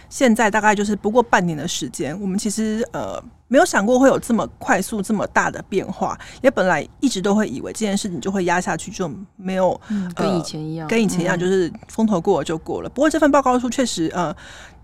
[0.10, 2.18] 现在，大概就是不过半年的时间。
[2.20, 12.88] 我们其实呃没有想过会有这么快速、这么大的变化，也本来一直都会以为这件事情就会压下去，就没有、嗯、跟以前一样，呃、跟以前一样，就是风头过了就过了。
[12.88, 14.34] 嗯、不过这份报告书确实呃。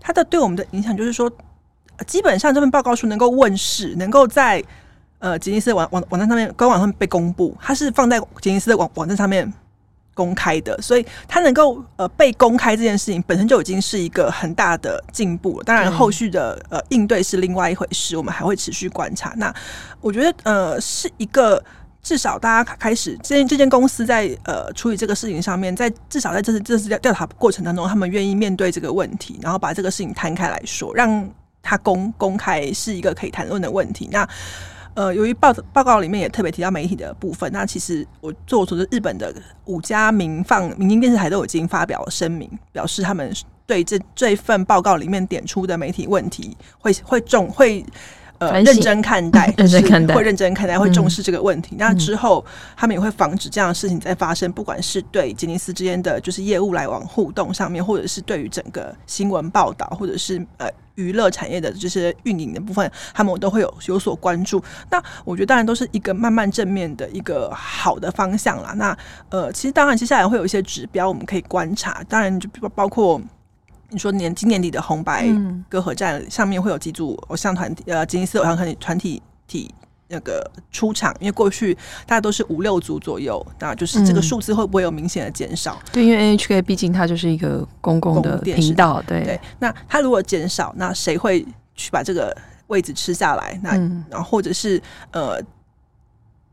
[0.06, 1.32] 它的对我们的影响就是说，
[2.06, 4.62] 基本上这份报告书能够问世，能够在
[5.18, 9.50] 呃吉尼斯的网网网站上面官网上面被公布，它是放在吉尼斯的网网站上面
[10.12, 15.64] 公开的，所以它能够呃被公开这件事情本身就已经是一个很大的进步了。
[15.64, 19.32] 当然，后续的呃应对是另外一回事，我们还会持续观察。
[19.38, 19.50] 那
[20.02, 21.64] 我觉得呃是一个。
[22.04, 31.26] 至少大家开始，这这间公司在呃处理这个事情上面，在至少在这次这次调查过程当中，他们愿意面对这个问题，然后把这个事情摊开来说，让
[31.62, 34.06] 他公公开是一个可以谈论的问题。
[34.12, 34.28] 那
[34.92, 39.34] 呃，由于报报告里面也特别提到媒体的部分，那其实我据我所知，日本的
[39.64, 43.32] 五家民放民营电视台都已经发表声明，表示他们
[43.64, 47.82] 对这这份报告里面点出的媒体问题会会重会。
[48.48, 51.74] 呃，认真看待， 认真看待，会认真看待，会重视这个问题。
[51.74, 52.44] 嗯、那之后，
[52.76, 64.62] 他们也会防止这样的事情再发生，不管是对杰尼斯之间的就是业务来往互动上面，或者是对于整个新闻报道，或者是呃娱乐产业的这些运营的部分，他们都会有有所关注。
[64.90, 68.72] 那我觉得当然都是一个慢慢正面的一个好的方向啦。
[68.76, 68.96] 那
[69.30, 73.20] 呃，其实当然接下来会有一些指标我们可以观察，当然就包括。
[73.94, 75.24] 你说年今年底的红白
[75.68, 79.72] 歌合战上面会有几组偶像团体，呃，吉尼斯偶像团体团体体
[80.08, 81.72] 那个出场，因为过去
[82.04, 85.78] 大家都是五六组左右，那就是这个数字会不会有明显的减少？
[85.84, 89.40] 嗯、对，因为 NHK 毕竟它就是一个公共的频道，对对。
[89.60, 92.36] 那它如果减少，那谁会去把这个
[92.66, 93.58] 位置吃下来？
[93.62, 94.82] 那、嗯、然后或者是
[95.12, 95.40] 呃，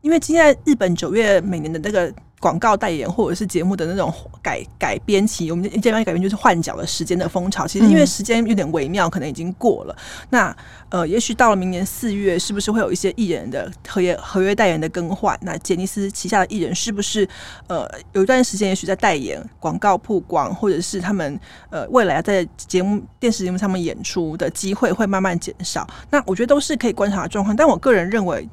[0.00, 2.14] 因为现在日本九月每年的那个。
[2.42, 4.12] 广告代言或者是节目的那种
[4.42, 7.68] 改改编期，我们这边改编就是换角的时间的风潮。
[7.68, 9.96] 其实因为时间有点微妙，可能已经过了。
[10.30, 10.54] 那
[10.88, 15.38] 呃，也许到了明年四月，是不是会有一些艺人的合约合约代言的更换？
[15.42, 17.26] 那杰尼斯旗下的艺人是不是
[17.68, 21.38] 呃有一段时间，也许在代言广告曝光，或者是他们
[21.70, 25.86] 呃未来在节目电视节目上面演出的机会会慢慢减少？
[26.10, 27.54] 那我觉得都是可以观察的状况。
[27.54, 28.48] 但我个人认为。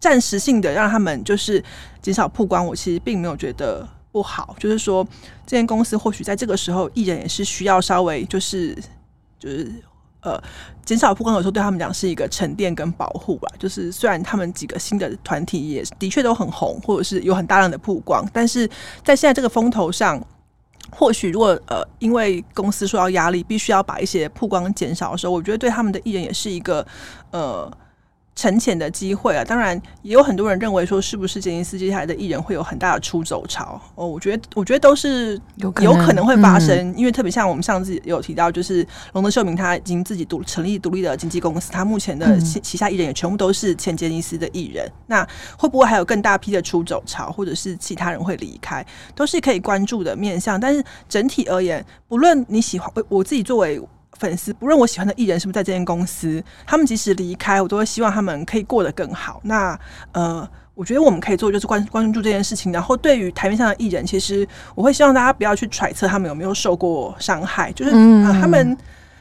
[0.00, 1.62] 暂时性的让他们就是
[2.00, 4.56] 减少曝光，我其实并没有觉得不好。
[4.58, 5.06] 就是说，
[5.46, 8.74] 这间公司或许在这个时候，艺人也是需要稍微就是
[9.38, 9.70] 就是
[10.22, 10.42] 呃
[10.86, 13.48] 减少曝光，有时候对他们讲是一个沉淀跟保护吧。
[13.58, 18.66] 就是虽然他们几个新的团体也的确都很红，或者是有很大量的曝光，但是
[19.04, 20.18] 在现在这个风头上，
[20.90, 26.86] 或许如果呃因为公司受到压力，必须要把一些曝光减少的时候，我觉得对他们的艺人也是一个
[27.32, 27.70] 呃。
[28.36, 33.78] 沉潜的机会啊，当然也有很多人认为说，是不是杰尼斯接下来的艺人会有很大的出走潮？
[33.94, 44.86] 哦，我觉得，我觉得都是有可能，有可能会发生，嗯、因为特别像我们上次有提到，就是龙德秀明他已经自己独成立独立的经纪公司，他目前的旗下艺人也全部都是前杰尼斯的艺人。
[44.86, 45.28] 嗯、那
[45.58, 50.58] 会不会还有更大批的出走潮，或者是其他人会离开，都是可以关注的面向。
[50.58, 53.80] 但是整体而言，不论你喜欢，我自己作为。
[54.18, 59.40] 粉丝不论我喜欢的艺人是不是在这间公司，他们即使离开，我都会希望他们可以过得更好。
[59.44, 59.78] 那
[60.12, 62.72] 呃，我觉得我们可以做就是关关注这件事情。
[62.72, 68.76] 然后对于台面上的艺人，其实我会希望大家不要去揣测他们有没有受过伤害，就是、呃、他们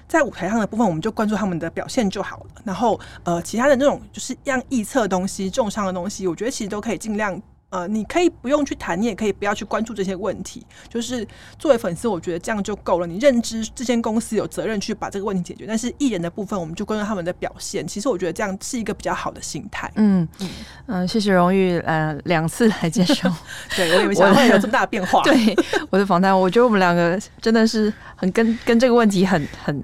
[0.08, 2.62] 在舞台上的部分，我们就关注他们的表现就好了。
[2.64, 7.42] 然后呃，其他的那种就是让臆测的东西、重伤的东西，我觉得其实都可以尽量。
[7.70, 10.66] 呃，你可以不用去谈，你也可以不要去关注这些问题。
[10.88, 11.26] 就是
[11.60, 13.06] 作为粉丝，我觉得这样就够了。
[13.06, 17.86] 你认知这间公司有责任去把这个问题解决，但是艺人的部分，我们就关注他们的表现。
[17.88, 19.92] 其实我觉得这样是一个比较好的心态。
[19.96, 20.50] 嗯嗯
[20.88, 23.30] 嗯，谢谢荣誉呃两次来接受，
[23.78, 25.22] 对我也没想到会有这么大的变化。
[25.30, 25.56] 对
[25.92, 29.84] 我的访谈，我觉得我们两个真的是很跟跟这个问题很很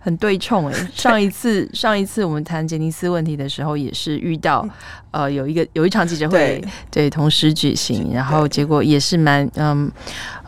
[0.00, 0.74] 很对冲哎。
[0.94, 4.60] 上一次上一次我们谈杰尼斯问题的时候，也是遇到。
[4.64, 4.70] 嗯
[5.14, 6.60] 呃，有一个有一场记者会，
[6.90, 9.90] 对，对，同时举行，然后结果也是蛮，嗯，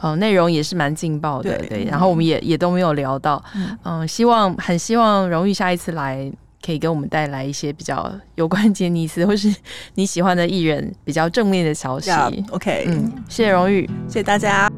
[0.02, 6.30] 呃，内容也是蛮劲爆的，对，然后我们也也都没有聊到，嗯，呃、希望很希望荣誉下一次来
[6.62, 9.50] 可以给我们带来一些比较有关 杰尼斯或是
[9.94, 12.10] 你喜欢的艺人比较正面的消息。
[12.10, 14.70] Yeah, OK，嗯，谢谢荣誉，谢谢大家，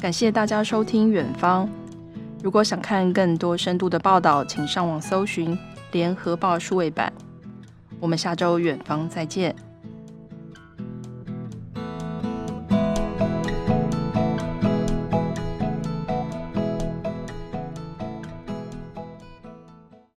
[0.00, 1.68] 感谢大家收听远方。
[2.44, 5.56] 如果想看更多深度的报道，请上网搜寻
[5.92, 7.10] 《联合报数位版》。
[7.98, 9.56] 我们下周远方再见。